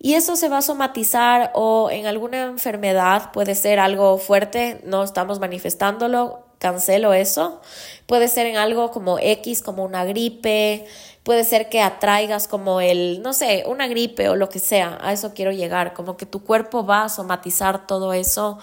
Y 0.00 0.14
eso 0.14 0.36
se 0.36 0.48
va 0.48 0.58
a 0.58 0.62
somatizar 0.62 1.50
o 1.54 1.90
en 1.90 2.06
alguna 2.06 2.44
enfermedad, 2.44 3.32
puede 3.32 3.54
ser 3.54 3.80
algo 3.80 4.16
fuerte, 4.18 4.80
no 4.84 5.02
estamos 5.02 5.40
manifestándolo, 5.40 6.44
cancelo 6.58 7.14
eso. 7.14 7.60
Puede 8.06 8.28
ser 8.28 8.46
en 8.46 8.56
algo 8.56 8.90
como 8.90 9.18
X, 9.18 9.60
como 9.60 9.84
una 9.84 10.04
gripe, 10.04 10.86
puede 11.24 11.44
ser 11.44 11.68
que 11.68 11.82
atraigas 11.82 12.46
como 12.48 12.80
el, 12.80 13.22
no 13.22 13.32
sé, 13.32 13.64
una 13.66 13.88
gripe 13.88 14.28
o 14.28 14.36
lo 14.36 14.48
que 14.48 14.60
sea, 14.60 14.98
a 15.00 15.12
eso 15.12 15.34
quiero 15.34 15.52
llegar, 15.52 15.94
como 15.94 16.16
que 16.16 16.26
tu 16.26 16.44
cuerpo 16.44 16.86
va 16.86 17.04
a 17.04 17.08
somatizar 17.08 17.86
todo 17.86 18.12
eso 18.12 18.58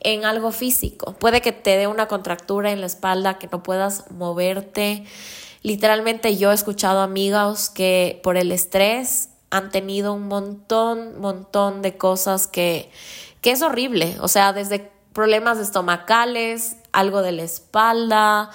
en 0.00 0.24
algo 0.24 0.52
físico. 0.52 1.12
Puede 1.14 1.40
que 1.40 1.52
te 1.52 1.76
dé 1.76 1.86
una 1.86 2.08
contractura 2.08 2.72
en 2.72 2.80
la 2.80 2.86
espalda, 2.86 3.38
que 3.38 3.48
no 3.50 3.62
puedas 3.62 4.10
moverte. 4.10 5.04
Literalmente 5.62 6.36
yo 6.36 6.50
he 6.50 6.54
escuchado 6.54 7.00
amigos 7.00 7.68
que 7.68 8.20
por 8.22 8.36
el 8.36 8.52
estrés 8.52 9.30
han 9.50 9.70
tenido 9.70 10.12
un 10.12 10.28
montón, 10.28 11.20
montón 11.20 11.82
de 11.82 11.96
cosas 11.96 12.46
que, 12.46 12.90
que 13.40 13.50
es 13.50 13.62
horrible. 13.62 14.16
O 14.20 14.28
sea, 14.28 14.52
desde 14.52 14.90
problemas 15.12 15.58
estomacales, 15.58 16.76
algo 16.92 17.22
de 17.22 17.32
la 17.32 17.42
espalda, 17.42 18.50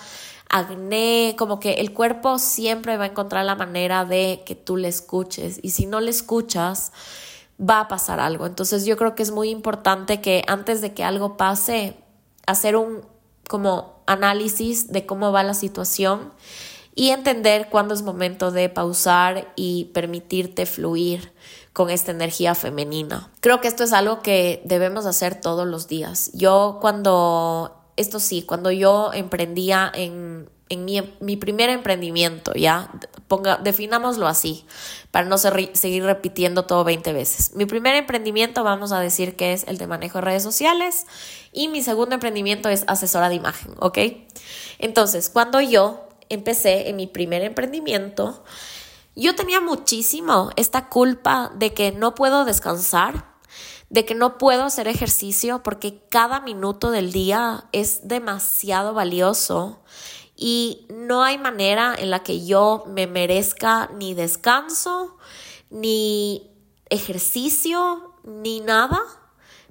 acné, 0.50 1.36
como 1.38 1.60
que 1.60 1.74
el 1.74 1.94
cuerpo 1.94 2.38
siempre 2.38 2.96
va 2.98 3.06
a 3.06 3.08
encontrar 3.08 3.44
la 3.46 3.56
manera 3.56 4.06
de 4.06 4.44
que 4.46 4.56
tú 4.56 4.78
le 4.78 4.88
escuches. 4.88 5.60
Y 5.64 5.72
si 5.72 5.88
no 5.88 6.00
le 6.00 6.12
escuchas, 6.12 6.92
va 7.60 7.80
a 7.80 7.88
pasar 7.88 8.20
algo. 8.20 8.46
Entonces 8.46 8.86
yo 8.86 8.98
creo 8.98 9.16
que 9.16 9.24
es 9.24 9.32
muy 9.32 9.50
importante 9.50 10.22
que 10.22 10.44
antes 10.48 10.82
de 10.82 10.94
que 10.94 11.04
algo 11.04 11.38
pase, 11.38 11.98
hacer 12.46 12.76
un 12.76 13.02
como 13.48 14.02
análisis 14.06 14.92
de 14.92 15.06
cómo 15.06 15.32
va 15.32 15.44
la 15.44 15.54
situación 15.54 16.32
y 16.96 17.10
entender 17.10 17.70
cuándo 17.70 17.94
es 17.94 18.02
momento 18.02 18.52
de 18.52 18.70
pausar 18.70 19.52
y 19.56 19.86
permitirte 19.94 20.66
fluir 20.66 21.34
con 21.74 21.90
esta 21.90 22.12
energía 22.12 22.54
femenina. 22.54 23.32
Creo 23.42 23.60
que 23.60 23.68
esto 23.68 23.84
es 23.84 23.94
algo 23.94 24.22
que 24.22 24.62
debemos 24.64 25.06
hacer 25.06 25.42
todos 25.42 25.68
los 25.68 25.88
días. 25.88 26.32
Yo 26.34 26.78
cuando, 26.82 27.82
esto 27.98 28.20
sí, 28.20 28.44
cuando 28.44 28.70
yo 28.70 29.12
emprendía 29.12 29.92
en, 29.94 30.50
en 30.70 30.86
mi, 30.86 31.02
mi, 31.20 31.36
primer 31.36 31.72
emprendimiento, 31.72 32.54
ya, 32.54 32.92
ponga, 33.28 33.58
definámoslo 33.58 34.28
así, 34.28 34.66
para 35.10 35.28
no 35.28 35.40
seguir 35.40 36.04
repitiendo 36.04 36.66
todo 36.66 36.84
20 36.84 37.12
veces. 37.12 37.56
Mi 37.56 37.66
primer 37.66 37.96
emprendimiento 37.96 38.64
vamos 38.64 38.92
a 38.92 39.00
decir 39.00 39.36
que 39.36 39.54
es 39.54 39.64
el 39.68 39.80
de 39.80 39.88
manejo 39.88 40.20
de 40.20 40.26
redes 40.26 40.44
sociales 40.44 41.08
y 41.52 41.70
mi 41.70 41.82
segundo 41.82 42.14
emprendimiento 42.14 42.70
es 42.70 42.84
asesora 42.86 43.30
de 43.30 43.36
imagen, 43.36 43.74
¿ok? 43.80 43.98
Entonces, 44.78 45.30
cuando 45.30 45.60
yo 45.60 46.08
empecé 46.34 46.90
en 46.90 46.96
mi 46.96 47.08
primer 47.08 47.42
emprendimiento, 47.44 48.44
yo 49.16 49.36
tenía 49.36 49.62
muchísimo 49.62 50.50
esta 50.56 50.90
culpa 50.90 51.52
de 51.56 51.74
que 51.74 51.92
no 51.92 52.16
puedo 52.16 52.46
descansar, 52.46 53.34
de 53.90 54.06
que 54.06 54.16
no 54.16 54.38
puedo 54.38 54.64
hacer 54.64 54.88
ejercicio 54.88 55.62
porque 55.62 56.04
cada 56.10 56.40
minuto 56.40 56.90
del 56.90 57.12
día 57.12 57.66
es 57.72 58.08
demasiado 58.08 58.94
valioso 58.94 59.84
y 60.36 60.88
no 60.90 61.24
hay 61.24 61.38
manera 61.38 61.96
en 61.98 62.10
la 62.10 62.24
que 62.24 62.44
yo 62.44 62.86
me 62.88 63.06
merezca 63.06 63.92
ni 63.96 64.16
descanso, 64.16 65.18
ni 65.70 66.52
ejercicio, 66.90 68.16
ni 68.24 68.62
nada 68.62 69.00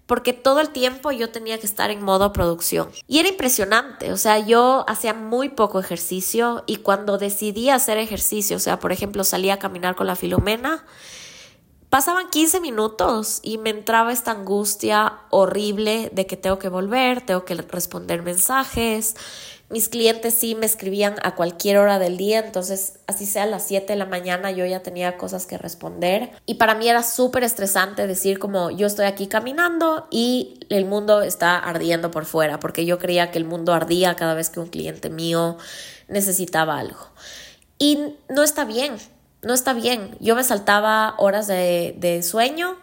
porque 0.07 0.33
todo 0.33 0.61
el 0.61 0.71
tiempo 0.71 1.12
yo 1.12 1.31
tenía 1.31 1.59
que 1.59 1.67
estar 1.67 1.91
en 1.91 2.03
modo 2.03 2.33
producción. 2.33 2.91
Y 3.07 3.19
era 3.19 3.29
impresionante, 3.29 4.12
o 4.12 4.17
sea, 4.17 4.38
yo 4.38 4.85
hacía 4.88 5.15
muy 5.15 5.49
poco 5.49 5.81
ejercicio 5.81 6.65
y 6.67 6.77
cuando 6.77 7.19
decidí 7.19 7.71
hacer 7.71 7.99
ejercicio, 7.99 8.57
o 8.57 8.61
sea, 8.61 8.79
por 8.79 8.93
ejemplo, 8.93 9.25
salía 9.25 9.55
a 9.55 9.59
caminar 9.59 9.95
con 9.95 10.07
la 10.07 10.17
Filomena, 10.17 10.85
pasaban 11.88 12.31
15 12.31 12.61
minutos 12.61 13.41
y 13.43 13.59
me 13.59 13.71
entraba 13.71 14.12
esta 14.12 14.31
angustia 14.31 15.19
horrible 15.31 16.11
de 16.12 16.27
que 16.27 16.37
tengo 16.37 16.59
que 16.59 16.69
volver, 16.69 17.21
tengo 17.21 17.45
que 17.45 17.55
responder 17.55 18.23
mensajes, 18.23 19.15
mis 19.72 19.88
clientes 19.88 20.35
sí 20.35 20.54
me 20.54 20.66
escribían 20.66 21.14
a 21.22 21.35
cualquier 21.35 21.78
hora 21.78 21.98
del 21.98 22.18
día, 22.18 22.40
entonces 22.40 22.98
así 23.06 23.24
sea 23.24 23.44
a 23.44 23.46
las 23.46 23.66
7 23.66 23.90
de 23.90 23.98
la 23.98 24.04
mañana 24.04 24.50
yo 24.50 24.66
ya 24.66 24.82
tenía 24.82 25.16
cosas 25.16 25.46
que 25.46 25.56
responder. 25.56 26.30
Y 26.44 26.56
para 26.56 26.74
mí 26.74 26.88
era 26.88 27.02
súper 27.02 27.42
estresante 27.42 28.06
decir 28.06 28.38
como 28.38 28.70
yo 28.70 28.87
estoy 28.87 29.06
aquí 29.06 29.28
caminando 29.28 30.08
y 30.11 30.61
el 30.68 30.85
mundo 30.85 31.22
está 31.22 31.58
ardiendo 31.58 32.11
por 32.11 32.26
fuera, 32.26 32.61
porque 32.61 32.85
yo 32.85 32.98
creía 32.98 33.30
que 33.30 33.38
el 33.38 33.46
mundo 33.46 33.72
ardía 33.72 34.14
cada 34.14 34.35
vez 34.35 34.50
que 34.50 34.61
un 34.61 34.68
cliente 34.68 35.08
mío 35.08 35.56
necesitaba 36.06 36.78
algo. 36.78 37.08
Y 37.78 38.14
no 38.28 38.42
está 38.42 38.66
bien, 38.66 38.96
no 39.40 39.54
está 39.54 39.72
bien. 39.72 40.18
Yo 40.20 40.37
me 40.37 40.44
saltaba 40.44 41.14
horas 41.16 41.46
de, 41.46 41.94
de 41.96 42.22
sueño 42.22 42.76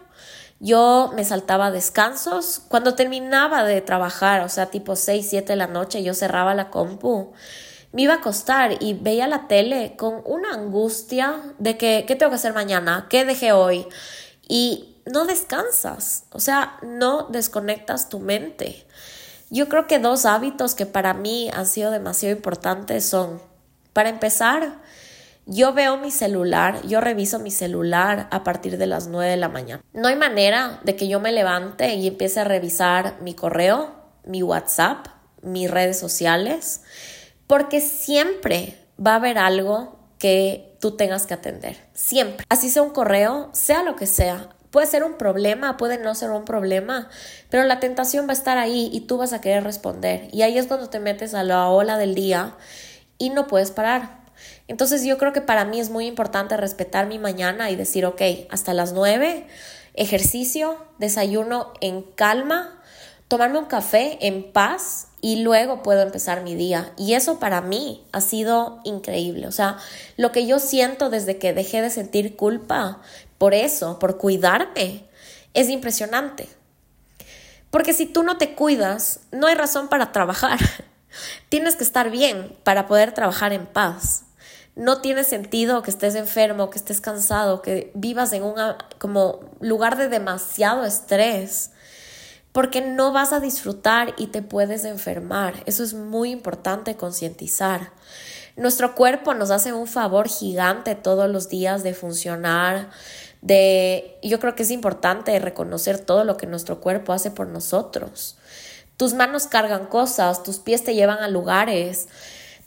yo 0.60 1.10
me 1.14 1.24
saltaba 1.24 1.70
descansos. 1.70 2.60
Cuando 2.68 2.94
terminaba 2.94 3.64
de 3.64 3.80
trabajar, 3.80 4.42
o 4.42 4.48
sea, 4.48 4.66
tipo 4.66 4.94
6, 4.94 5.26
7 5.28 5.52
de 5.52 5.56
la 5.56 5.66
noche, 5.66 6.02
yo 6.02 6.14
cerraba 6.14 6.54
la 6.54 6.70
compu. 6.70 7.32
Me 7.92 8.02
iba 8.02 8.14
a 8.14 8.18
acostar 8.18 8.76
y 8.80 8.94
veía 8.94 9.26
la 9.26 9.48
tele 9.48 9.96
con 9.96 10.22
una 10.24 10.52
angustia 10.52 11.42
de 11.58 11.76
que, 11.76 12.04
¿qué 12.06 12.14
tengo 12.14 12.30
que 12.30 12.36
hacer 12.36 12.52
mañana? 12.52 13.06
¿Qué 13.08 13.24
dejé 13.24 13.52
hoy? 13.52 13.86
Y 14.46 14.96
no 15.06 15.24
descansas, 15.24 16.24
o 16.30 16.38
sea, 16.40 16.78
no 16.82 17.24
desconectas 17.30 18.08
tu 18.08 18.20
mente. 18.20 18.86
Yo 19.48 19.68
creo 19.68 19.86
que 19.88 19.98
dos 19.98 20.26
hábitos 20.26 20.74
que 20.74 20.86
para 20.86 21.14
mí 21.14 21.50
han 21.52 21.66
sido 21.66 21.90
demasiado 21.90 22.36
importantes 22.36 23.08
son, 23.08 23.42
para 23.92 24.10
empezar, 24.10 24.79
yo 25.50 25.72
veo 25.72 25.96
mi 25.96 26.12
celular, 26.12 26.80
yo 26.86 27.00
reviso 27.00 27.40
mi 27.40 27.50
celular 27.50 28.28
a 28.30 28.44
partir 28.44 28.78
de 28.78 28.86
las 28.86 29.08
9 29.08 29.32
de 29.32 29.36
la 29.36 29.48
mañana. 29.48 29.82
No 29.92 30.06
hay 30.06 30.14
manera 30.14 30.78
de 30.84 30.94
que 30.94 31.08
yo 31.08 31.18
me 31.18 31.32
levante 31.32 31.92
y 31.94 32.06
empiece 32.06 32.38
a 32.38 32.44
revisar 32.44 33.20
mi 33.20 33.34
correo, 33.34 33.92
mi 34.24 34.44
WhatsApp, 34.44 35.08
mis 35.42 35.68
redes 35.68 35.98
sociales, 35.98 36.82
porque 37.48 37.80
siempre 37.80 38.78
va 39.04 39.14
a 39.14 39.16
haber 39.16 39.38
algo 39.38 39.98
que 40.20 40.76
tú 40.80 40.92
tengas 40.92 41.26
que 41.26 41.34
atender. 41.34 41.76
Siempre. 41.94 42.46
Así 42.48 42.70
sea 42.70 42.82
un 42.82 42.90
correo, 42.90 43.50
sea 43.52 43.82
lo 43.82 43.96
que 43.96 44.06
sea. 44.06 44.50
Puede 44.70 44.86
ser 44.86 45.02
un 45.02 45.14
problema, 45.14 45.76
puede 45.76 45.98
no 45.98 46.14
ser 46.14 46.30
un 46.30 46.44
problema, 46.44 47.08
pero 47.48 47.64
la 47.64 47.80
tentación 47.80 48.28
va 48.28 48.30
a 48.30 48.34
estar 48.34 48.56
ahí 48.56 48.88
y 48.92 49.00
tú 49.00 49.16
vas 49.16 49.32
a 49.32 49.40
querer 49.40 49.64
responder. 49.64 50.28
Y 50.30 50.42
ahí 50.42 50.56
es 50.58 50.68
cuando 50.68 50.90
te 50.90 51.00
metes 51.00 51.34
a 51.34 51.42
la 51.42 51.66
ola 51.66 51.98
del 51.98 52.14
día 52.14 52.54
y 53.18 53.30
no 53.30 53.48
puedes 53.48 53.72
parar. 53.72 54.19
Entonces 54.70 55.02
yo 55.02 55.18
creo 55.18 55.32
que 55.32 55.40
para 55.40 55.64
mí 55.64 55.80
es 55.80 55.90
muy 55.90 56.06
importante 56.06 56.56
respetar 56.56 57.08
mi 57.08 57.18
mañana 57.18 57.72
y 57.72 57.76
decir, 57.76 58.06
ok, 58.06 58.22
hasta 58.50 58.72
las 58.72 58.92
9, 58.92 59.44
ejercicio, 59.94 60.76
desayuno 60.98 61.72
en 61.80 62.02
calma, 62.02 62.80
tomarme 63.26 63.58
un 63.58 63.64
café 63.64 64.24
en 64.24 64.52
paz 64.52 65.08
y 65.20 65.42
luego 65.42 65.82
puedo 65.82 66.02
empezar 66.02 66.44
mi 66.44 66.54
día. 66.54 66.92
Y 66.96 67.14
eso 67.14 67.40
para 67.40 67.62
mí 67.62 68.04
ha 68.12 68.20
sido 68.20 68.78
increíble. 68.84 69.48
O 69.48 69.52
sea, 69.52 69.76
lo 70.16 70.30
que 70.30 70.46
yo 70.46 70.60
siento 70.60 71.10
desde 71.10 71.36
que 71.36 71.52
dejé 71.52 71.82
de 71.82 71.90
sentir 71.90 72.36
culpa 72.36 73.00
por 73.38 73.54
eso, 73.54 73.98
por 73.98 74.18
cuidarme, 74.18 75.02
es 75.52 75.68
impresionante. 75.68 76.48
Porque 77.72 77.92
si 77.92 78.06
tú 78.06 78.22
no 78.22 78.38
te 78.38 78.54
cuidas, 78.54 79.18
no 79.32 79.48
hay 79.48 79.56
razón 79.56 79.88
para 79.88 80.12
trabajar. 80.12 80.60
Tienes 81.48 81.74
que 81.74 81.82
estar 81.82 82.12
bien 82.12 82.56
para 82.62 82.86
poder 82.86 83.10
trabajar 83.10 83.52
en 83.52 83.66
paz 83.66 84.26
no 84.80 85.02
tiene 85.02 85.24
sentido 85.24 85.82
que 85.82 85.90
estés 85.90 86.14
enfermo, 86.14 86.70
que 86.70 86.78
estés 86.78 87.02
cansado, 87.02 87.60
que 87.60 87.90
vivas 87.92 88.32
en 88.32 88.44
un 88.44 88.54
como 88.96 89.40
lugar 89.60 89.98
de 89.98 90.08
demasiado 90.08 90.86
estrés, 90.86 91.72
porque 92.52 92.80
no 92.80 93.12
vas 93.12 93.34
a 93.34 93.40
disfrutar 93.40 94.14
y 94.16 94.28
te 94.28 94.40
puedes 94.40 94.86
enfermar. 94.86 95.62
Eso 95.66 95.84
es 95.84 95.92
muy 95.92 96.30
importante 96.30 96.96
concientizar. 96.96 97.92
Nuestro 98.56 98.94
cuerpo 98.94 99.34
nos 99.34 99.50
hace 99.50 99.74
un 99.74 99.86
favor 99.86 100.28
gigante 100.28 100.94
todos 100.94 101.28
los 101.28 101.50
días 101.50 101.82
de 101.82 101.92
funcionar, 101.92 102.88
de 103.42 104.18
yo 104.22 104.40
creo 104.40 104.54
que 104.54 104.62
es 104.62 104.70
importante 104.70 105.38
reconocer 105.40 105.98
todo 105.98 106.24
lo 106.24 106.38
que 106.38 106.46
nuestro 106.46 106.80
cuerpo 106.80 107.12
hace 107.12 107.30
por 107.30 107.48
nosotros. 107.48 108.38
Tus 108.96 109.12
manos 109.12 109.46
cargan 109.46 109.84
cosas, 109.84 110.42
tus 110.42 110.58
pies 110.58 110.84
te 110.84 110.94
llevan 110.94 111.18
a 111.18 111.28
lugares, 111.28 112.08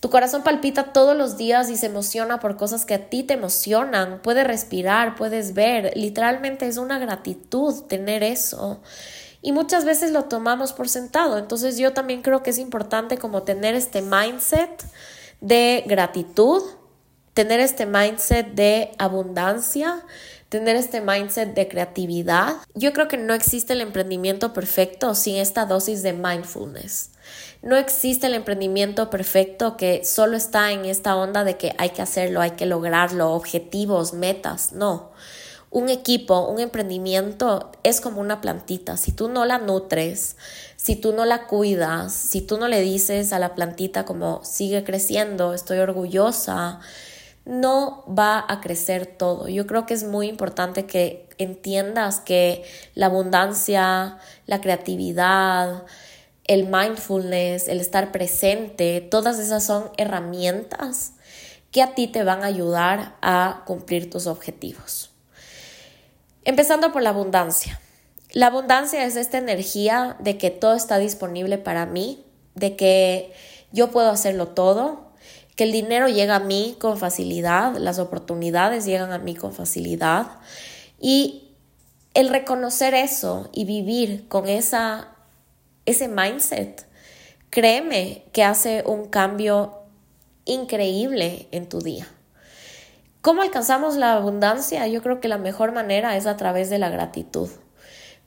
tu 0.04 0.10
corazón 0.10 0.44
palpita 0.44 0.92
todos 0.92 1.16
los 1.16 1.38
días 1.38 1.70
y 1.70 1.78
se 1.78 1.86
emociona 1.86 2.42
por 2.42 2.58
cosas 2.58 2.84
que 2.84 2.94
a 2.94 3.10
ti 3.10 3.24
te 3.24 3.36
emocionan. 3.36 4.20
Puedes 4.22 4.46
respirar, 4.46 5.16
puedes 5.16 5.54
ver. 5.54 5.94
Literalmente 5.96 6.68
es 6.68 6.76
una 6.76 7.00
gratitud 7.00 7.86
tener 7.86 8.22
eso. 8.22 8.82
Y 9.42 9.54
muchas 9.54 9.86
veces 9.86 10.12
lo 10.12 10.26
tomamos 10.26 10.74
por 10.74 10.90
sentado. 10.90 11.38
Entonces 11.38 11.78
yo 11.78 11.94
también 11.94 12.22
creo 12.22 12.44
que 12.44 12.50
es 12.50 12.58
importante 12.58 13.18
como 13.18 13.44
tener 13.44 13.76
este 13.76 14.02
mindset 14.02 14.86
de 15.40 15.86
gratitud, 15.88 16.62
tener 17.34 17.62
este 17.62 17.86
mindset 17.86 18.56
de 18.56 18.92
abundancia, 18.98 20.04
tener 20.54 20.76
este 20.76 21.02
mindset 21.02 21.56
de 21.56 21.68
creatividad. 21.68 22.58
Yo 22.76 22.94
creo 22.94 23.08
que 23.08 23.18
no 23.18 23.34
existe 23.34 23.74
el 23.74 23.82
emprendimiento 23.82 24.54
perfecto 24.54 25.16
sin 25.16 25.38
esta 25.38 25.66
dosis 25.66 26.04
de 26.04 26.14
mindfulness. 26.14 27.10
No 27.64 27.76
existe 27.76 28.28
el 28.28 28.36
emprendimiento 28.36 29.10
perfecto 29.10 29.78
que 29.78 30.06
solo 30.06 30.38
está 30.38 30.72
en 30.72 30.86
esta 30.86 31.16
onda 31.16 31.44
de 31.44 31.58
que 31.58 31.74
hay 31.80 31.90
que 31.90 32.04
hacerlo, 32.04 32.40
hay 32.40 32.52
que 32.52 32.68
lograrlo, 32.68 33.32
objetivos, 33.32 34.14
metas. 34.14 34.74
No. 34.74 35.10
Un 35.72 35.90
equipo, 35.90 36.48
un 36.48 36.60
emprendimiento 36.60 37.72
es 37.82 38.00
como 38.00 38.22
una 38.22 38.40
plantita. 38.40 38.96
Si 38.96 39.12
tú 39.12 39.30
no 39.30 39.46
la 39.46 39.58
nutres, 39.58 40.36
si 40.76 40.96
tú 40.96 41.14
no 41.14 41.26
la 41.26 41.48
cuidas, 41.48 42.14
si 42.14 42.42
tú 42.42 42.60
no 42.60 42.68
le 42.68 42.82
dices 42.82 43.34
a 43.34 43.40
la 43.40 43.56
plantita 43.56 44.06
como 44.06 44.44
sigue 44.44 44.84
creciendo, 44.84 45.56
estoy 45.56 45.80
orgullosa, 45.80 46.80
no 47.46 48.06
va 48.08 48.46
a 48.48 48.62
crecer 48.62 49.06
todo. 49.06 49.48
Yo 49.50 49.68
creo 49.68 49.86
que 49.86 49.94
es 49.94 50.04
muy 50.04 50.28
importante 50.28 50.86
que 50.86 51.28
entiendas 51.38 52.20
que 52.20 52.64
la 52.96 53.08
abundancia, 53.08 54.18
la 54.46 54.62
creatividad, 54.62 55.84
el 56.46 56.68
mindfulness, 56.68 57.68
el 57.68 57.80
estar 57.80 58.12
presente, 58.12 59.02
todas 59.02 59.40
esas 59.40 59.66
son 59.66 59.92
herramientas 59.98 61.14
que 61.72 61.82
a 61.82 61.96
ti 61.96 62.08
te 62.08 62.24
van 62.24 62.44
a 62.44 62.48
ayudar 62.48 63.16
a 63.22 63.64
cumplir 63.66 64.10
tus 64.10 64.28
objetivos. 64.28 65.12
Empezando 66.46 66.92
por 66.92 67.02
la 67.02 67.10
abundancia. 67.10 67.80
La 68.32 68.48
abundancia 68.48 69.06
es 69.06 69.16
esta 69.16 69.38
energía 69.38 70.18
de 70.20 70.38
que 70.38 70.50
todo 70.50 70.76
está 70.76 70.98
disponible 70.98 71.58
para 71.58 71.86
mí, 71.86 72.26
de 72.56 72.76
que 72.76 73.34
yo 73.72 73.92
puedo 73.92 74.10
hacerlo 74.10 74.50
todo, 74.50 75.13
que 75.56 75.66
el 75.66 75.72
dinero 75.72 76.08
llega 76.08 76.36
a 76.36 76.40
mí 76.40 76.76
con 76.80 76.98
facilidad, 76.98 77.78
las 77.78 78.00
oportunidades 78.00 78.86
llegan 78.86 79.12
a 79.12 79.20
mí 79.20 79.36
con 79.36 79.54
facilidad 79.54 80.40
y 81.00 81.52
el 82.14 82.30
reconocer 82.30 82.94
eso 82.94 83.50
y 83.52 83.66
vivir 83.66 84.28
con 84.28 84.48
esa, 84.48 85.10
ese 85.86 86.08
mindset, 86.08 86.88
créeme 87.50 88.24
que 88.32 88.44
hace 88.44 88.84
un 88.86 89.06
cambio 89.06 89.80
increíble 90.46 91.48
en 91.52 91.70
tu 91.70 91.80
día. 91.80 92.08
¿Cómo 93.22 93.42
alcanzamos 93.42 93.96
la 93.96 94.16
abundancia? 94.16 94.86
Yo 94.88 95.02
creo 95.02 95.22
que 95.22 95.28
la 95.28 95.38
mejor 95.38 95.72
manera 95.72 96.18
es 96.18 96.28
a 96.28 96.36
través 96.36 96.70
de 96.70 96.78
la 96.78 96.90
gratitud. 96.90 97.50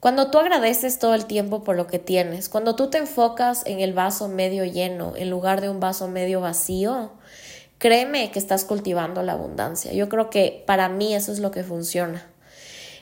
Cuando 0.01 0.31
tú 0.31 0.39
agradeces 0.39 0.99
todo 0.99 1.15
el 1.15 1.25
tiempo 1.25 1.65
por 1.65 1.77
lo 1.77 1.87
que 1.87 1.99
tienes, 1.99 2.49
cuando 2.49 2.77
tú 2.77 2.91
te 2.91 2.99
enfocas 2.99 3.63
en 3.67 3.81
el 3.81 3.95
vaso 3.95 4.29
medio 4.29 4.65
lleno 4.65 5.15
en 5.17 5.31
lugar 5.31 5.61
de 5.61 5.71
un 5.71 5.81
vaso 5.81 6.07
medio 6.07 6.41
vacío, 6.41 7.13
créeme 7.79 8.31
que 8.31 8.39
estás 8.39 8.65
cultivando 8.65 9.23
la 9.23 9.33
abundancia. 9.33 9.93
Yo 9.93 10.09
creo 10.09 10.29
que 10.29 10.63
para 10.67 10.89
mí 10.89 11.15
eso 11.15 11.33
es 11.33 11.39
lo 11.39 11.51
que 11.51 11.65
funciona. 11.65 12.27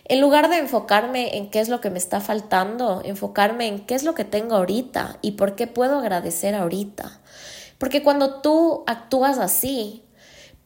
En 0.07 0.21
lugar 0.21 0.51
de 0.51 0.59
enfocarme 0.59 1.37
en 1.37 1.51
qué 1.51 1.61
es 1.61 1.69
lo 1.69 1.81
que 1.81 1.91
me 1.91 1.99
está 1.99 2.21
faltando, 2.21 3.03
enfocarme 3.05 3.67
en 3.67 3.81
qué 3.87 3.95
es 3.95 4.05
lo 4.05 4.15
que 4.15 4.25
tengo 4.25 4.55
ahorita 4.55 5.19
y 5.21 5.33
por 5.33 5.57
qué 5.57 5.67
puedo 5.67 5.99
agradecer 5.99 6.55
ahorita. 6.55 7.21
Porque 7.79 8.03
cuando 8.03 8.41
tú 8.41 8.85
actúas 8.87 9.39
así, 9.39 10.05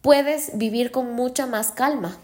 puedes 0.03 0.59
vivir 0.59 0.91
con 0.91 1.15
mucha 1.15 1.47
más 1.47 1.71
calma. 1.71 2.19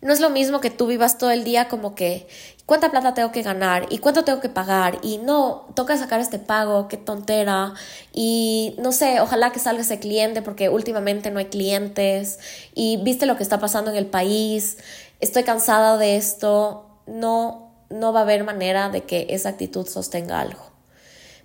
No 0.00 0.12
es 0.12 0.20
lo 0.20 0.30
mismo 0.30 0.60
que 0.60 0.70
tú 0.70 0.86
vivas 0.86 1.16
todo 1.16 1.30
el 1.30 1.44
día 1.44 1.68
como 1.68 1.94
que, 1.94 2.26
¿cuánta 2.66 2.90
plata 2.90 3.14
tengo 3.14 3.32
que 3.32 3.42
ganar? 3.42 3.86
¿Y 3.90 3.98
cuánto 3.98 4.24
tengo 4.24 4.40
que 4.40 4.48
pagar? 4.48 4.98
Y 5.02 5.18
no, 5.18 5.66
toca 5.74 5.96
sacar 5.96 6.20
este 6.20 6.38
pago, 6.38 6.88
qué 6.88 6.96
tontera. 6.96 7.74
Y 8.12 8.74
no 8.78 8.92
sé, 8.92 9.20
ojalá 9.20 9.52
que 9.52 9.58
salga 9.58 9.82
ese 9.82 9.98
cliente 9.98 10.42
porque 10.42 10.68
últimamente 10.68 11.30
no 11.30 11.38
hay 11.38 11.46
clientes. 11.46 12.38
Y 12.74 12.98
viste 13.02 13.26
lo 13.26 13.36
que 13.36 13.42
está 13.42 13.58
pasando 13.58 13.90
en 13.90 13.96
el 13.96 14.06
país. 14.06 14.78
Estoy 15.20 15.44
cansada 15.44 15.96
de 15.98 16.16
esto. 16.16 16.86
No, 17.06 17.72
no 17.90 18.12
va 18.12 18.20
a 18.20 18.22
haber 18.22 18.44
manera 18.44 18.88
de 18.88 19.02
que 19.04 19.26
esa 19.30 19.50
actitud 19.50 19.86
sostenga 19.86 20.40
algo. 20.40 20.62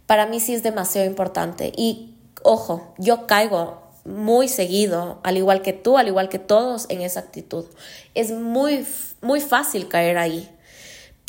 Para 0.06 0.26
mí 0.26 0.40
sí 0.40 0.54
es 0.54 0.64
demasiado 0.64 1.06
importante. 1.08 1.72
Y 1.76 2.16
ojo, 2.44 2.94
yo 2.98 3.28
caigo 3.28 3.90
muy 4.06 4.48
seguido, 4.48 5.20
al 5.24 5.38
igual 5.38 5.62
que 5.62 5.74
tú, 5.74 5.98
al 5.98 6.08
igual 6.08 6.30
que 6.30 6.40
todos 6.40 6.88
en 6.90 7.02
esa 7.02 7.20
actitud. 7.20 7.66
Es 8.16 8.32
muy, 8.32 8.88
muy 9.22 9.42
fácil 9.42 9.88
caer 9.88 10.18
ahí. 10.18 10.50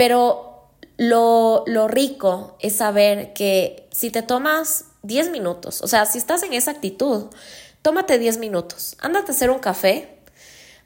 Pero 0.01 0.71
lo, 0.97 1.63
lo 1.67 1.87
rico 1.87 2.57
es 2.59 2.77
saber 2.77 3.35
que 3.35 3.87
si 3.91 4.11
te 4.11 4.23
tomas 4.23 4.87
10 5.03 5.29
minutos, 5.31 5.83
o 5.83 5.89
sea, 5.89 6.07
si 6.07 6.17
estás 6.17 6.43
en 6.43 6.55
esa 6.55 6.71
actitud, 6.71 7.27
tómate 7.83 8.19
10 8.19 8.39
minutos, 8.39 8.97
ándate 9.01 9.33
a 9.33 9.35
hacer 9.35 9.51
un 9.51 9.59
café, 9.59 10.17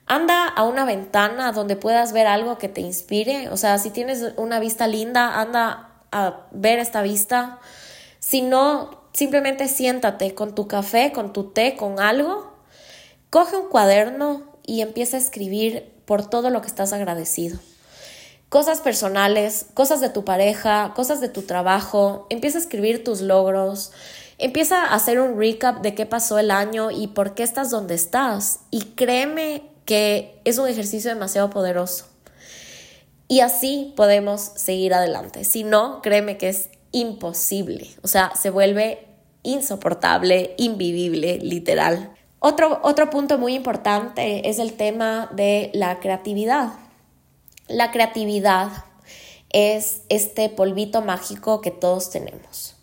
anda 0.06 0.48
a 0.48 0.64
una 0.64 0.84
ventana 0.84 1.52
donde 1.52 1.76
puedas 1.76 2.12
ver 2.12 2.26
algo 2.26 2.58
que 2.58 2.68
te 2.68 2.80
inspire, 2.80 3.50
o 3.50 3.56
sea, 3.56 3.78
si 3.78 3.90
tienes 3.90 4.32
una 4.36 4.58
vista 4.58 4.88
linda, 4.88 5.40
anda 5.40 5.92
a 6.10 6.48
ver 6.50 6.80
esta 6.80 7.00
vista. 7.00 7.60
Si 8.18 8.42
no, 8.42 9.04
Simplemente 9.14 9.68
siéntate 9.68 10.34
con 10.34 10.56
tu 10.56 10.66
café, 10.66 11.12
con 11.12 11.32
tu 11.32 11.44
té, 11.44 11.76
con 11.76 12.00
algo, 12.00 12.52
coge 13.30 13.56
un 13.56 13.68
cuaderno 13.68 14.42
y 14.66 14.80
empieza 14.80 15.16
a 15.16 15.20
escribir 15.20 15.92
por 16.04 16.28
todo 16.28 16.50
lo 16.50 16.60
que 16.60 16.66
estás 16.66 16.92
agradecido. 16.92 17.60
Cosas 18.48 18.80
personales, 18.80 19.66
cosas 19.74 20.00
de 20.00 20.10
tu 20.10 20.24
pareja, 20.24 20.92
cosas 20.94 21.20
de 21.20 21.28
tu 21.28 21.42
trabajo, 21.42 22.26
empieza 22.30 22.58
a 22.58 22.60
escribir 22.60 23.02
tus 23.02 23.20
logros, 23.20 23.92
empieza 24.38 24.84
a 24.84 24.94
hacer 24.94 25.20
un 25.20 25.38
recap 25.38 25.80
de 25.82 25.94
qué 25.94 26.06
pasó 26.06 26.38
el 26.38 26.50
año 26.50 26.90
y 26.90 27.08
por 27.08 27.34
qué 27.34 27.42
estás 27.42 27.70
donde 27.70 27.94
estás. 27.94 28.60
Y 28.70 28.82
créeme 28.96 29.62
que 29.84 30.40
es 30.44 30.58
un 30.58 30.68
ejercicio 30.68 31.10
demasiado 31.10 31.50
poderoso. 31.50 32.06
Y 33.26 33.40
así 33.40 33.92
podemos 33.96 34.40
seguir 34.40 34.94
adelante. 34.94 35.44
Si 35.44 35.64
no, 35.64 36.02
créeme 36.02 36.36
que 36.36 36.50
es 36.50 36.68
imposible, 36.92 37.88
o 38.02 38.08
sea, 38.08 38.32
se 38.40 38.50
vuelve 38.50 39.08
insoportable, 39.42 40.54
invivible, 40.58 41.38
literal. 41.38 42.12
Otro, 42.38 42.80
otro 42.82 43.10
punto 43.10 43.38
muy 43.38 43.54
importante 43.54 44.48
es 44.48 44.58
el 44.58 44.74
tema 44.74 45.30
de 45.34 45.70
la 45.74 45.98
creatividad. 45.98 46.72
La 47.68 47.90
creatividad 47.90 48.68
es 49.48 50.02
este 50.10 50.50
polvito 50.50 51.00
mágico 51.00 51.62
que 51.62 51.70
todos 51.70 52.10
tenemos. 52.10 52.76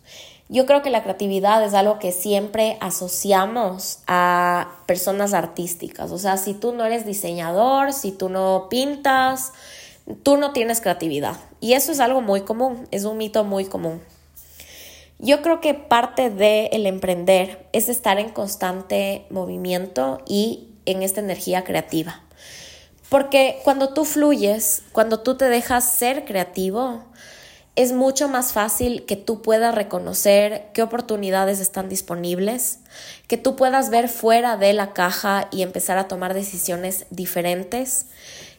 Yo 0.48 0.66
creo 0.66 0.82
que 0.82 0.90
la 0.90 1.04
creatividad 1.04 1.64
es 1.64 1.72
algo 1.72 2.00
que 2.00 2.10
siempre 2.10 2.78
asociamos 2.80 4.00
a 4.08 4.72
personas 4.86 5.34
artísticas. 5.34 6.10
O 6.10 6.18
sea, 6.18 6.36
si 6.36 6.52
tú 6.52 6.72
no 6.72 6.84
eres 6.84 7.06
diseñador, 7.06 7.92
si 7.92 8.10
tú 8.10 8.28
no 8.28 8.66
pintas, 8.68 9.52
tú 10.24 10.36
no 10.36 10.52
tienes 10.52 10.80
creatividad. 10.80 11.36
Y 11.60 11.74
eso 11.74 11.92
es 11.92 12.00
algo 12.00 12.20
muy 12.20 12.40
común, 12.40 12.88
es 12.90 13.04
un 13.04 13.18
mito 13.18 13.44
muy 13.44 13.66
común. 13.66 14.02
Yo 15.20 15.42
creo 15.42 15.60
que 15.60 15.74
parte 15.74 16.28
del 16.28 16.68
el 16.72 16.86
emprender 16.86 17.68
es 17.72 17.88
estar 17.88 18.18
en 18.18 18.30
constante 18.30 19.26
movimiento 19.30 20.20
y 20.26 20.70
en 20.86 21.04
esta 21.04 21.20
energía 21.20 21.62
creativa. 21.62 22.20
Porque 23.12 23.60
cuando 23.62 23.90
tú 23.90 24.06
fluyes, 24.06 24.84
cuando 24.92 25.20
tú 25.20 25.36
te 25.36 25.50
dejas 25.50 25.84
ser 25.84 26.24
creativo, 26.24 27.04
es 27.76 27.92
mucho 27.92 28.26
más 28.26 28.54
fácil 28.54 29.04
que 29.04 29.16
tú 29.16 29.42
puedas 29.42 29.74
reconocer 29.74 30.70
qué 30.72 30.82
oportunidades 30.82 31.60
están 31.60 31.90
disponibles, 31.90 32.78
que 33.28 33.36
tú 33.36 33.54
puedas 33.54 33.90
ver 33.90 34.08
fuera 34.08 34.56
de 34.56 34.72
la 34.72 34.94
caja 34.94 35.48
y 35.50 35.60
empezar 35.60 35.98
a 35.98 36.08
tomar 36.08 36.32
decisiones 36.32 37.04
diferentes, 37.10 38.06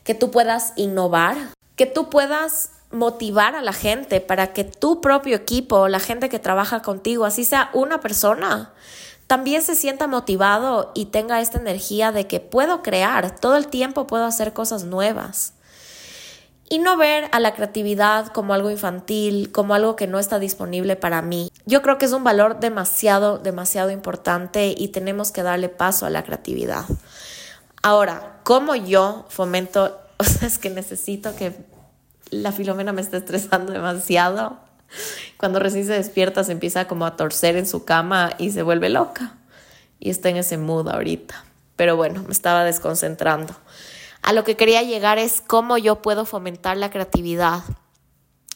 que 0.03 0.13
tú 0.13 0.29
puedas 0.29 0.73
innovar, 0.75 1.35
que 1.75 1.87
tú 1.87 2.11
puedas 2.11 2.69
motivar 2.91 3.55
a 3.55 3.63
la 3.63 3.73
gente 3.73 4.21
para 4.21 4.53
que 4.53 4.63
tu 4.63 5.01
propio 5.01 5.35
equipo, 5.35 5.87
la 5.87 5.99
gente 5.99 6.29
que 6.29 6.37
trabaja 6.37 6.83
contigo, 6.83 7.25
así 7.25 7.43
sea 7.43 7.71
una 7.73 8.01
persona, 8.01 8.71
también 9.33 9.63
se 9.63 9.73
sienta 9.73 10.05
motivado 10.05 10.91
y 10.93 11.05
tenga 11.05 11.41
esta 11.41 11.57
energía 11.57 12.11
de 12.11 12.27
que 12.27 12.39
puedo 12.39 12.83
crear, 12.83 13.35
todo 13.39 13.55
el 13.55 13.65
tiempo 13.65 14.05
puedo 14.05 14.25
hacer 14.25 14.53
cosas 14.53 14.83
nuevas. 14.83 15.53
Y 16.69 16.77
no 16.77 16.97
ver 16.97 17.29
a 17.31 17.39
la 17.39 17.55
creatividad 17.55 18.27
como 18.27 18.53
algo 18.53 18.69
infantil, 18.69 19.51
como 19.51 19.73
algo 19.73 19.95
que 19.95 20.05
no 20.05 20.19
está 20.19 20.37
disponible 20.37 20.95
para 20.95 21.23
mí. 21.23 21.51
Yo 21.65 21.81
creo 21.81 21.97
que 21.97 22.05
es 22.05 22.11
un 22.11 22.23
valor 22.23 22.59
demasiado, 22.59 23.39
demasiado 23.39 23.89
importante 23.89 24.75
y 24.77 24.89
tenemos 24.89 25.31
que 25.31 25.41
darle 25.41 25.67
paso 25.67 26.05
a 26.05 26.11
la 26.11 26.23
creatividad. 26.23 26.85
Ahora, 27.81 28.39
¿cómo 28.43 28.75
yo 28.75 29.25
fomento? 29.29 29.99
O 30.19 30.25
sea, 30.25 30.47
es 30.47 30.59
que 30.59 30.69
necesito 30.69 31.35
que 31.35 31.57
la 32.29 32.51
Filomena 32.51 32.93
me 32.93 33.01
está 33.01 33.17
estresando 33.17 33.73
demasiado. 33.73 34.59
Cuando 35.37 35.59
recién 35.59 35.85
se 35.85 35.93
despierta 35.93 36.43
se 36.43 36.51
empieza 36.51 36.87
como 36.87 37.05
a 37.05 37.15
torcer 37.15 37.55
en 37.55 37.67
su 37.67 37.85
cama 37.85 38.33
y 38.37 38.51
se 38.51 38.63
vuelve 38.63 38.89
loca. 38.89 39.37
Y 39.99 40.09
está 40.09 40.29
en 40.29 40.37
ese 40.37 40.57
mood 40.57 40.89
ahorita. 40.89 41.45
Pero 41.75 41.95
bueno, 41.95 42.23
me 42.23 42.33
estaba 42.33 42.63
desconcentrando. 42.63 43.55
A 44.21 44.33
lo 44.33 44.43
que 44.43 44.55
quería 44.55 44.83
llegar 44.83 45.17
es 45.17 45.41
cómo 45.41 45.77
yo 45.77 46.01
puedo 46.01 46.25
fomentar 46.25 46.77
la 46.77 46.89
creatividad. 46.89 47.63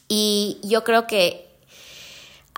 Y 0.08 0.60
yo 0.62 0.84
creo 0.84 1.06
que 1.06 1.48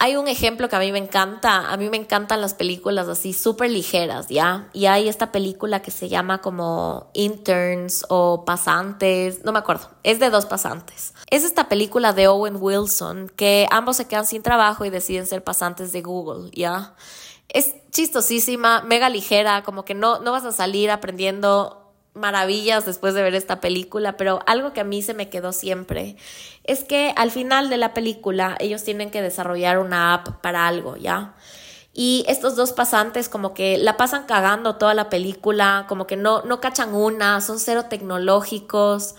hay 0.03 0.17
un 0.17 0.29
ejemplo 0.29 0.71
que 0.71 0.77
a 0.77 0.79
mí 0.79 0.93
me 0.93 0.99
encanta, 0.99 1.71
a 1.71 1.77
mí 1.77 1.91
me 1.91 1.99
encantan 1.99 2.41
las 2.41 2.55
películas 2.55 3.07
así 3.07 3.35
súper 3.35 3.71
ligeras, 3.71 4.29
¿ya? 4.29 4.71
Y 4.73 4.87
hay 4.87 5.09
esta 5.11 5.31
película 5.31 5.83
que 5.83 5.91
se 5.91 6.09
llama 6.09 6.41
como 6.41 7.11
Interns 7.13 8.07
o 8.09 8.47
Pasantes, 8.47 9.45
no 9.45 9.53
me 9.53 9.59
acuerdo, 9.59 9.91
es 10.03 10.19
de 10.19 10.31
dos 10.31 10.47
pasantes. 10.47 11.13
Es 11.31 11.45
esta 11.45 11.69
película 11.69 12.13
de 12.13 12.29
Owen 12.29 12.57
Wilson 12.61 13.31
que 13.35 13.69
ambos 13.71 13.97
se 13.97 14.07
quedan 14.07 14.27
sin 14.27 14.43
trabajo 14.43 14.85
y 14.85 14.91
deciden 14.91 15.27
ser 15.27 15.45
pasantes 15.45 15.93
de 15.93 16.03
Google, 16.03 16.51
¿ya? 16.53 16.95
Es 17.49 17.75
chistosísima, 17.91 18.83
mega 18.83 19.09
ligera, 19.09 19.63
como 19.63 19.85
que 19.85 19.95
no, 19.95 20.21
no 20.21 20.33
vas 20.33 20.45
a 20.45 20.53
salir 20.53 20.91
aprendiendo 20.91 21.81
maravillas 22.15 22.87
después 22.87 23.15
de 23.15 23.23
ver 23.23 23.35
esta 23.35 23.61
película, 23.61 24.17
pero 24.17 24.41
algo 24.47 24.73
que 24.73 24.81
a 24.81 24.85
mí 24.85 25.03
se 25.03 25.15
me 25.15 25.29
quedó 25.29 25.53
siempre 25.53 26.17
es 26.65 26.85
que 26.85 27.13
al 27.17 27.31
final 27.31 27.71
de 27.71 27.77
la 27.77 27.95
película 27.95 28.57
ellos 28.59 28.83
tienen 28.83 29.11
que 29.11 29.23
desarrollar 29.23 29.79
una 29.79 30.15
app 30.15 30.41
para 30.41 30.67
algo, 30.67 30.97
¿ya? 30.97 31.35
Y 31.93 32.25
estos 32.29 32.57
dos 32.57 32.73
pasantes 32.73 33.29
como 33.29 33.55
que 33.55 33.79
la 33.79 33.97
pasan 33.97 34.25
cagando 34.25 34.77
toda 34.77 34.95
la 34.95 35.09
película, 35.11 35.87
como 35.89 36.07
que 36.07 36.17
no, 36.17 36.43
no 36.43 36.61
cachan 36.61 36.95
una, 36.95 37.41
son 37.41 37.59
cero 37.59 37.87
tecnológicos, 37.89 39.15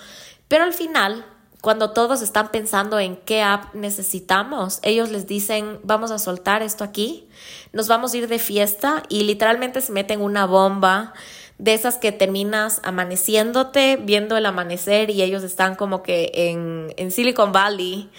pero 0.47 0.63
al 0.63 0.73
final, 0.73 1.25
cuando 1.61 1.91
todos 1.91 2.23
están 2.23 2.49
pensando 2.49 2.99
en 2.99 3.15
qué 3.15 3.43
app 3.43 3.75
necesitamos, 3.75 4.79
ellos 4.81 5.11
les 5.11 5.27
dicen, 5.27 5.79
vamos 5.83 6.09
a 6.09 6.17
soltar 6.17 6.63
esto 6.63 6.83
aquí, 6.83 7.27
nos 7.71 7.87
vamos 7.87 8.13
a 8.13 8.17
ir 8.17 8.27
de 8.27 8.39
fiesta 8.39 9.03
y 9.09 9.23
literalmente 9.23 9.79
se 9.81 9.91
meten 9.91 10.21
una 10.21 10.47
bomba 10.47 11.13
de 11.59 11.75
esas 11.75 11.97
que 11.97 12.11
terminas 12.11 12.81
amaneciéndote, 12.83 13.97
viendo 13.97 14.35
el 14.35 14.47
amanecer 14.47 15.11
y 15.11 15.21
ellos 15.21 15.43
están 15.43 15.75
como 15.75 16.01
que 16.01 16.31
en, 16.33 16.91
en 16.97 17.11
Silicon 17.11 17.51
Valley 17.51 18.09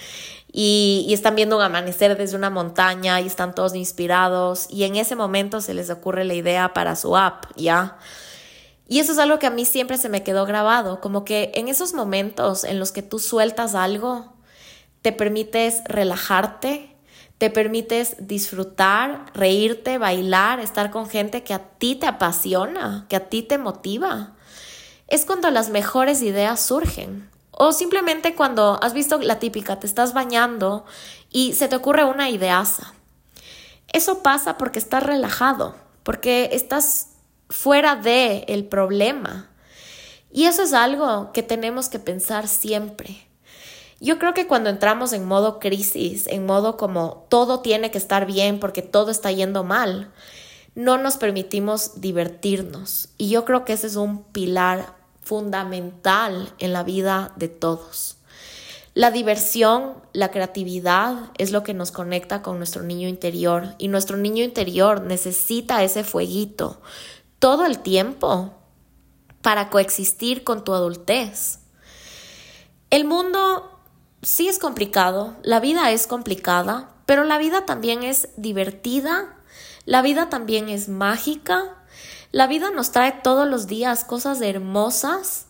y, 0.53 1.05
y, 1.09 1.13
están 1.13 1.35
viendo 1.35 1.57
un 1.57 1.63
amanecer 1.63 2.17
desde 2.17 2.37
una 2.37 2.51
montaña 2.51 3.21
y 3.21 3.27
están 3.27 3.55
todos 3.57 3.75
inspirados 3.75 4.69
y 4.71 4.85
en 4.85 4.95
ese 4.95 5.17
momento 5.17 5.61
se 5.61 5.75
les 5.75 5.91
ocurre 5.91 6.25
la 6.25 6.35
idea 6.35 6.73
para 6.75 6.95
su 6.95 7.17
app, 7.17 7.47
¿ya? 7.57 7.97
Y 8.93 9.01
eso 9.01 9.13
es 9.13 9.19
algo 9.19 9.39
que 9.39 9.47
a 9.47 9.51
mí 9.51 9.65
siempre 9.65 9.97
se 9.97 10.11
me 10.11 10.23
quedó 10.23 10.45
grabado, 10.45 11.01
como 11.01 11.25
que 11.25 11.51
en 11.55 11.69
esos 11.69 11.95
momentos 11.95 12.63
en 12.63 12.79
los 12.79 12.93
que 12.93 13.01
tú 13.01 13.19
sueltas 13.19 13.75
algo, 13.75 14.35
te 15.01 15.13
permites 15.13 15.83
relajarte, 15.87 16.95
te 17.39 17.49
permites 17.49 18.17
disfrutar, 18.19 19.33
reírte, 19.33 19.97
bailar, 19.97 20.61
estar 20.61 20.91
con 20.91 21.09
gente 21.09 21.43
que 21.43 21.55
a 21.55 21.71
ti 21.71 21.95
te 21.95 22.07
apasiona, 22.07 23.07
que 23.09 23.17
a 23.17 23.31
ti 23.31 23.43
te 23.43 23.57
motiva. 23.57 24.35
Es 25.09 25.25
cuando 25.25 25.51
las 25.51 25.71
mejores 25.71 26.21
ideas 26.21 26.61
surgen. 26.61 27.31
O 27.51 27.73
simplemente 27.73 28.35
cuando 28.35 28.79
has 28.83 28.93
visto 28.93 29.17
la 29.21 29.39
típica, 29.39 29.81
te 29.81 29.87
estás 29.87 30.13
bañando 30.13 30.85
y 31.31 31.55
se 31.55 31.67
te 31.67 31.77
ocurre 31.77 32.05
una 32.05 32.29
ideaza. 32.29 32.93
Eso 33.91 34.23
pasa 34.23 34.59
porque 34.59 34.79
estás 34.79 35.03
relajado, 35.03 35.77
porque 36.03 36.51
estás 36.53 37.12
fuera 37.53 37.97
de 37.97 38.45
el 38.49 38.65
problema. 38.65 39.51
Y 40.33 40.45
eso 40.45 40.63
es 40.63 40.73
algo 40.73 41.31
que 41.33 41.43
tenemos 41.43 41.89
que 41.89 41.99
pensar 41.99 42.49
siempre. 42.49 43.29
Yo 44.01 44.19
creo 44.19 44.35
que 44.35 44.47
cuando 44.47 44.71
entramos 44.71 45.13
en 45.13 45.27
modo 45.27 45.61
crisis, 45.61 46.27
en 46.27 46.47
modo 46.47 46.77
como 46.77 47.27
todo 47.29 47.61
tiene 47.61 47.91
que 47.91 47.99
estar 47.99 48.27
bien 48.27 48.59
porque 48.59 48.83
todo 48.83 49.11
está 49.11 49.31
yendo 49.31 49.63
mal, 49.63 50.11
no 50.75 50.97
nos 50.99 51.19
permitimos 51.19 52.01
divertirnos. 52.01 53.11
Y 53.19 53.29
yo 53.29 53.45
creo 53.45 53.65
que 53.65 53.75
ese 53.75 53.87
es 53.87 53.97
un 53.97 54.25
pilar 54.25 54.97
fundamental 55.23 56.53
en 56.59 56.73
la 56.73 56.83
vida 56.83 57.33
de 57.37 57.49
todos. 57.49 58.17
La 58.95 59.11
diversión, 59.11 59.95
la 60.13 60.31
creatividad 60.31 61.31
es 61.39 61.51
lo 61.51 61.63
que 61.63 61.73
nos 61.73 61.93
conecta 61.93 62.43
con 62.43 62.59
nuestro 62.59 62.83
niño 62.83 63.09
interior 63.09 63.75
y 63.79 63.89
nuestro 63.89 64.17
niño 64.17 64.43
interior 64.43 65.03
necesita 65.03 65.83
ese 65.83 66.05
fueguito, 66.05 66.81
todo 67.43 67.67
el 67.67 67.81
tiempo 67.81 68.55
para 69.41 69.69
coexistir 69.69 70.45
con 70.45 70.63
tu 70.63 70.75
adultez. 70.75 71.59
El 72.91 73.05
mundo 73.05 73.81
sí 74.23 74.47
es 74.47 74.61
complicado, 74.61 75.35
la 75.43 75.59
vida 75.59 75.91
es 75.91 76.07
complicada, 76.07 76.95
pero 77.05 77.25
la 77.25 77.39
vida 77.39 77.67
también 77.67 78.05
es 78.05 78.29
divertida, 78.37 79.37
la 79.87 80.03
vida 80.03 80.29
también 80.29 80.69
es 80.69 80.89
mágica, 80.89 81.83
la 82.31 82.47
vida 82.47 82.71
nos 82.71 82.93
trae 82.93 83.11
todos 83.11 83.49
los 83.49 83.67
días 83.67 84.05
cosas 84.05 84.41
hermosas 84.41 85.47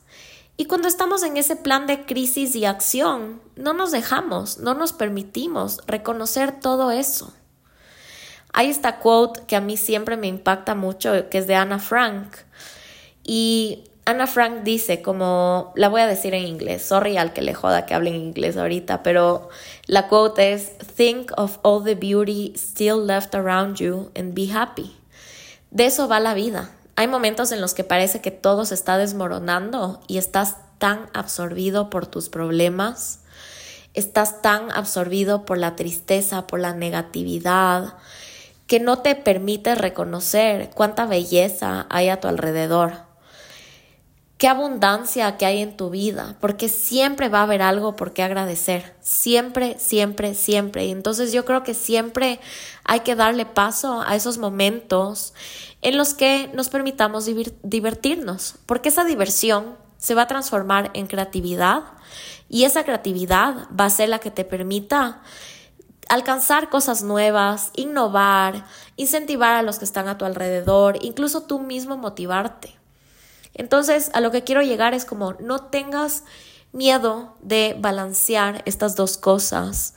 y 0.57 0.65
cuando 0.65 0.89
estamos 0.89 1.23
en 1.23 1.37
ese 1.37 1.57
plan 1.57 1.87
de 1.87 2.07
crisis 2.07 2.57
y 2.57 2.65
acción, 2.65 3.43
no 3.55 3.75
nos 3.75 3.91
dejamos, 3.91 4.57
no 4.57 4.73
nos 4.73 4.95
permitimos 4.95 5.83
reconocer 5.87 6.59
todo 6.59 6.91
eso. 6.91 7.35
Hay 8.53 8.69
esta 8.69 8.99
quote 8.99 9.43
que 9.47 9.57
a 9.57 9.61
mí 9.61 9.77
siempre 9.77 10.17
me 10.17 10.27
impacta 10.27 10.75
mucho, 10.75 11.29
que 11.31 11.39
es 11.39 11.47
de 11.47 11.55
Anna 11.55 11.79
Frank. 11.79 12.37
Y 13.25 13.85
Anna 14.05 14.27
Frank 14.27 14.63
dice, 14.63 15.01
como 15.01 15.73
la 15.77 15.89
voy 15.89 16.01
a 16.01 16.07
decir 16.07 16.35
en 16.35 16.45
inglés, 16.45 16.83
sorry 16.83 17.17
al 17.17 17.33
que 17.33 17.41
le 17.41 17.55
joda 17.55 17.87
que 17.87 17.95
hable 17.95 18.11
en 18.11 18.17
inglés 18.17 18.57
ahorita, 18.57 19.03
pero 19.03 19.49
la 19.87 20.09
quote 20.09 20.53
es, 20.53 20.77
Think 20.97 21.31
of 21.37 21.59
all 21.63 21.85
the 21.85 21.95
beauty 21.95 22.53
still 22.57 23.07
left 23.07 23.35
around 23.35 23.77
you 23.77 24.11
and 24.17 24.35
be 24.35 24.53
happy. 24.53 24.97
De 25.71 25.87
eso 25.87 26.09
va 26.09 26.21
la 26.21 26.35
vida. 26.35 26.71
Hay 26.97 27.07
momentos 27.07 27.53
en 27.53 27.61
los 27.61 27.75
que 27.75 27.85
parece 27.85 28.21
que 28.21 28.31
todo 28.31 28.65
se 28.65 28.75
está 28.75 28.99
desmoronando 28.99 30.01
y 30.09 30.19
estás 30.19 30.57
tan 30.79 31.09
absorbido 31.15 31.89
por 31.89 32.07
tus 32.07 32.29
problemas, 32.29 33.21
estás 33.95 34.43
tan 34.43 34.71
absorbido 34.73 35.45
por 35.45 35.59
la 35.59 35.77
tristeza, 35.77 36.47
por 36.49 36.59
la 36.59 36.75
negatividad, 36.75 37.95
que 38.73 38.81
no 38.81 39.01
te 39.01 39.15
permite 39.15 39.75
reconocer 39.75 40.71
cuánta 40.75 41.05
belleza 41.05 41.85
hay 41.91 42.09
a 42.09 42.21
tu 42.21 42.29
alrededor, 42.29 43.03
qué 44.39 44.49
abundancia 44.49 45.37
que 45.37 45.45
hay 45.45 45.61
en 45.61 45.77
tu 45.77 45.91
vida, 45.91 46.39
porque 46.41 46.71
siempre 46.71 47.29
va 47.29 47.41
a 47.41 47.43
haber 47.43 47.61
algo 47.61 47.97
por 47.97 48.15
qué 48.15 48.23
agradecer, 48.23 48.97
siempre, 49.03 49.77
siempre, 49.79 50.35
siempre. 50.35 50.87
Y 50.87 50.91
entonces 50.91 51.35
yo 51.35 51.45
creo 51.45 51.63
que 51.65 51.75
siempre 51.75 52.41
hay 52.85 53.01
que 53.01 53.15
darle 53.15 53.45
paso 53.45 54.01
a 54.07 54.17
esos 54.17 54.39
momentos 54.39 55.35
en 55.83 55.99
los 55.99 56.15
que 56.15 56.49
nos 56.55 56.71
permitamos 56.71 57.29
divertirnos, 57.63 58.55
porque 58.65 58.89
esa 58.89 59.05
diversión 59.05 59.77
se 59.99 60.15
va 60.15 60.23
a 60.23 60.29
transformar 60.29 60.91
en 60.95 61.09
creatividad 61.09 61.83
y 62.49 62.65
esa 62.65 62.85
creatividad 62.85 63.69
va 63.79 63.85
a 63.85 63.91
ser 63.91 64.09
la 64.09 64.19
que 64.19 64.31
te 64.31 64.47
permita 64.47 65.21
alcanzar 66.09 66.69
cosas 66.69 67.03
nuevas, 67.03 67.71
innovar, 67.75 68.65
incentivar 68.97 69.55
a 69.55 69.63
los 69.63 69.79
que 69.79 69.85
están 69.85 70.09
a 70.09 70.19
tu 70.19 70.25
alrededor, 70.25 70.99
incluso 71.03 71.43
tú 71.43 71.59
mismo 71.59 71.97
motivarte. 71.97 72.77
Entonces, 73.55 74.11
a 74.15 74.21
lo 74.21 74.31
que 74.31 74.45
quiero 74.45 74.63
llegar 74.63 74.95
es 74.95 75.05
como 75.05 75.35
no 75.35 75.67
tengas 75.67 76.25
miedo 76.73 77.37
de 77.41 77.77
balancear 77.79 78.63
estas 78.65 78.97
dos 78.97 79.19
cosas, 79.19 79.95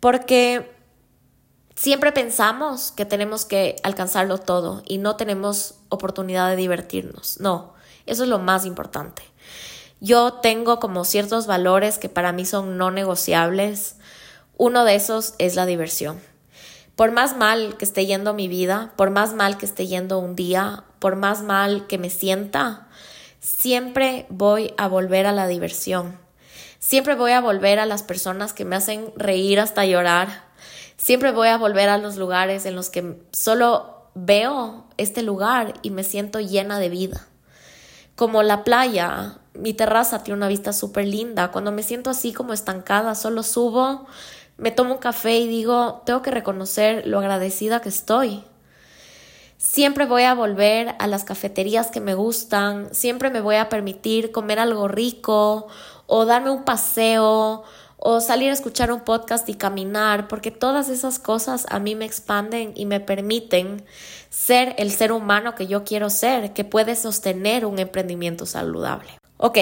porque 0.00 0.72
siempre 1.74 2.12
pensamos 2.12 2.92
que 2.92 3.04
tenemos 3.04 3.44
que 3.44 3.76
alcanzarlo 3.82 4.38
todo 4.38 4.82
y 4.86 4.98
no 4.98 5.16
tenemos 5.16 5.74
oportunidad 5.88 6.48
de 6.48 6.56
divertirnos. 6.56 7.40
No, 7.40 7.74
eso 8.06 8.22
es 8.22 8.28
lo 8.28 8.38
más 8.38 8.64
importante. 8.64 9.22
Yo 10.00 10.34
tengo 10.34 10.80
como 10.80 11.04
ciertos 11.04 11.46
valores 11.46 11.98
que 11.98 12.08
para 12.08 12.32
mí 12.32 12.44
son 12.44 12.76
no 12.76 12.90
negociables 12.90 13.96
uno 14.62 14.84
de 14.84 14.94
esos 14.94 15.34
es 15.38 15.56
la 15.56 15.66
diversión. 15.66 16.20
Por 16.94 17.10
más 17.10 17.36
mal 17.36 17.76
que 17.78 17.84
esté 17.84 18.06
yendo 18.06 18.32
mi 18.32 18.46
vida, 18.46 18.92
por 18.94 19.10
más 19.10 19.34
mal 19.34 19.58
que 19.58 19.66
esté 19.66 19.88
yendo 19.88 20.20
un 20.20 20.36
día, 20.36 20.84
por 21.00 21.16
más 21.16 21.42
mal 21.42 21.88
que 21.88 21.98
me 21.98 22.10
sienta, 22.10 22.86
siempre 23.40 24.24
voy 24.28 24.72
a 24.76 24.86
volver 24.86 25.26
a 25.26 25.32
la 25.32 25.48
diversión. 25.48 26.16
Siempre 26.78 27.16
voy 27.16 27.32
a 27.32 27.40
volver 27.40 27.80
a 27.80 27.86
las 27.86 28.04
personas 28.04 28.52
que 28.52 28.64
me 28.64 28.76
hacen 28.76 29.12
reír 29.16 29.58
hasta 29.58 29.84
llorar. 29.84 30.44
Siempre 30.96 31.32
voy 31.32 31.48
a 31.48 31.58
volver 31.58 31.88
a 31.88 31.98
los 31.98 32.16
lugares 32.16 32.64
en 32.64 32.76
los 32.76 32.88
que 32.88 33.20
solo 33.32 34.10
veo 34.14 34.86
este 34.96 35.22
lugar 35.22 35.74
y 35.82 35.90
me 35.90 36.04
siento 36.04 36.38
llena 36.38 36.78
de 36.78 36.88
vida. 36.88 37.26
Como 38.14 38.44
la 38.44 38.62
playa, 38.62 39.38
mi 39.54 39.74
terraza 39.74 40.22
tiene 40.22 40.36
una 40.36 40.48
vista 40.48 40.72
súper 40.72 41.06
linda. 41.06 41.50
Cuando 41.50 41.72
me 41.72 41.82
siento 41.82 42.10
así 42.10 42.32
como 42.32 42.52
estancada, 42.52 43.14
solo 43.14 43.42
subo, 43.42 44.06
me 44.56 44.70
tomo 44.70 44.94
un 44.94 45.00
café 45.00 45.38
y 45.38 45.48
digo, 45.48 46.02
tengo 46.04 46.22
que 46.22 46.30
reconocer 46.30 47.06
lo 47.06 47.18
agradecida 47.18 47.80
que 47.80 47.88
estoy. 47.88 48.44
Siempre 49.56 50.06
voy 50.06 50.24
a 50.24 50.34
volver 50.34 50.94
a 50.98 51.06
las 51.06 51.24
cafeterías 51.24 51.90
que 51.90 52.00
me 52.00 52.14
gustan, 52.14 52.92
siempre 52.92 53.30
me 53.30 53.40
voy 53.40 53.56
a 53.56 53.68
permitir 53.68 54.32
comer 54.32 54.58
algo 54.58 54.88
rico 54.88 55.68
o 56.06 56.24
darme 56.24 56.50
un 56.50 56.64
paseo 56.64 57.62
o 58.04 58.20
salir 58.20 58.50
a 58.50 58.54
escuchar 58.54 58.90
un 58.90 59.02
podcast 59.02 59.48
y 59.48 59.54
caminar, 59.54 60.26
porque 60.26 60.50
todas 60.50 60.88
esas 60.88 61.20
cosas 61.20 61.66
a 61.68 61.78
mí 61.78 61.94
me 61.94 62.04
expanden 62.04 62.72
y 62.74 62.84
me 62.84 62.98
permiten 62.98 63.84
ser 64.28 64.74
el 64.78 64.90
ser 64.90 65.12
humano 65.12 65.54
que 65.54 65.68
yo 65.68 65.84
quiero 65.84 66.10
ser, 66.10 66.52
que 66.52 66.64
puede 66.64 66.96
sostener 66.96 67.64
un 67.64 67.78
emprendimiento 67.78 68.44
saludable. 68.44 69.12
Ok, 69.36 69.58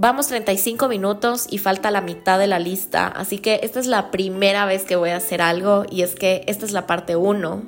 Vamos 0.00 0.28
35 0.28 0.88
minutos 0.88 1.46
y 1.50 1.58
falta 1.58 1.90
la 1.90 2.00
mitad 2.00 2.38
de 2.38 2.46
la 2.46 2.58
lista, 2.58 3.06
así 3.06 3.38
que 3.38 3.60
esta 3.62 3.78
es 3.80 3.86
la 3.86 4.10
primera 4.10 4.64
vez 4.64 4.84
que 4.84 4.96
voy 4.96 5.10
a 5.10 5.16
hacer 5.16 5.42
algo 5.42 5.84
y 5.90 6.00
es 6.00 6.14
que 6.14 6.42
esta 6.46 6.64
es 6.64 6.72
la 6.72 6.86
parte 6.86 7.16
1 7.16 7.62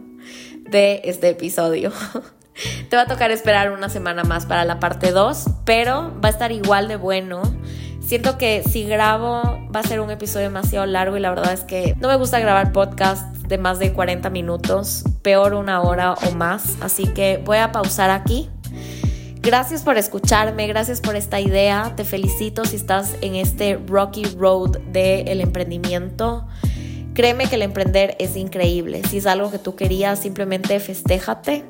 de 0.71 1.03
este 1.05 1.29
episodio. 1.29 1.92
Te 2.88 2.97
va 2.97 3.03
a 3.03 3.07
tocar 3.07 3.31
esperar 3.31 3.71
una 3.71 3.90
semana 3.90 4.25
más 4.25 4.47
para 4.47 4.64
la 4.64 4.81
parte 4.81 5.11
2, 5.11 5.45
pero 5.66 6.18
va 6.25 6.29
a 6.29 6.31
estar 6.31 6.53
igual 6.53 6.88
de 6.88 6.97
bueno. 6.97 7.42
Siento 8.01 8.38
que 8.38 8.62
si 8.62 8.85
grabo 8.85 9.42
va 9.71 9.81
a 9.81 9.83
ser 9.83 10.01
un 10.01 10.11
episodio 10.11 10.47
demasiado 10.47 10.87
largo 10.87 11.18
y 11.18 11.21
la 11.21 11.29
verdad 11.29 11.53
es 11.53 11.64
que 11.64 11.95
no 12.01 12.09
me 12.09 12.16
gusta 12.16 12.40
grabar 12.40 12.73
podcast 12.73 13.27
de 13.47 13.59
más 13.59 13.79
de 13.79 13.92
40 13.92 14.31
minutos, 14.31 15.05
peor 15.21 15.53
una 15.53 15.83
hora 15.83 16.14
o 16.14 16.30
más, 16.30 16.78
así 16.80 17.09
que 17.09 17.43
voy 17.45 17.59
a 17.59 17.72
pausar 17.72 18.09
aquí 18.09 18.49
Gracias 19.43 19.82
por 19.82 19.99
escucharme, 19.99 20.68
gracias 20.68 21.01
por 21.01 21.16
esta 21.16 21.40
idea. 21.40 21.95
Te 21.97 22.05
felicito 22.05 22.64
si 22.64 22.76
estás 22.76 23.16
en 23.22 23.34
este 23.34 23.76
rocky 23.88 24.24
road 24.38 24.78
del 24.93 25.40
emprendimiento. 25.40 26.47
Créeme 27.12 27.49
que 27.49 27.57
el 27.57 27.62
emprender 27.62 28.14
es 28.20 28.36
increíble. 28.36 29.03
Si 29.11 29.18
es 29.18 29.26
algo 29.26 29.51
que 29.51 29.59
tú 29.59 29.74
querías, 29.74 30.20
simplemente 30.20 30.78
festéjate. 30.78 31.64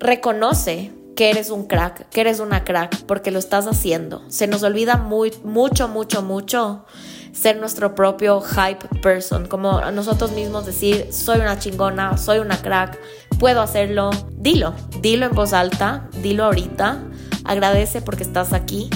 Reconoce 0.00 0.90
que 1.14 1.30
eres 1.30 1.50
un 1.50 1.68
crack, 1.68 2.08
que 2.08 2.22
eres 2.22 2.40
una 2.40 2.64
crack, 2.64 3.04
porque 3.04 3.30
lo 3.30 3.38
estás 3.38 3.68
haciendo. 3.68 4.28
Se 4.28 4.48
nos 4.48 4.64
olvida 4.64 4.96
muy, 4.96 5.32
mucho, 5.44 5.86
mucho, 5.86 6.22
mucho 6.22 6.86
ser 7.32 7.58
nuestro 7.58 7.94
propio 7.94 8.40
hype 8.40 8.88
person, 9.02 9.46
como 9.46 9.80
nosotros 9.92 10.32
mismos 10.32 10.66
decir, 10.66 11.08
soy 11.12 11.40
una 11.40 11.58
chingona, 11.58 12.16
soy 12.16 12.38
una 12.38 12.60
crack, 12.60 12.98
puedo 13.38 13.60
hacerlo, 13.60 14.10
dilo, 14.32 14.74
dilo 15.00 15.26
en 15.26 15.32
voz 15.32 15.52
alta, 15.52 16.08
dilo 16.22 16.44
ahorita, 16.44 17.02
agradece 17.44 18.02
porque 18.02 18.22
estás 18.22 18.52
aquí 18.52 18.90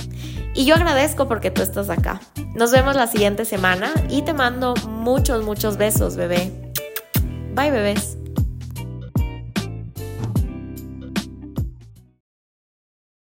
y 0.55 0.65
yo 0.65 0.75
agradezco 0.75 1.27
porque 1.27 1.51
tú 1.51 1.63
estás 1.63 1.91
acá. 1.91 2.21
Nos 2.55 2.71
vemos 2.71 2.95
la 2.95 3.07
siguiente 3.07 3.45
semana 3.45 3.93
y 4.09 4.23
te 4.23 4.33
mando 4.33 4.75
muchos, 4.89 5.45
muchos 5.45 5.77
besos, 5.77 6.17
bebé. 6.17 6.53
Bye, 7.55 7.71
bebés. 7.71 8.24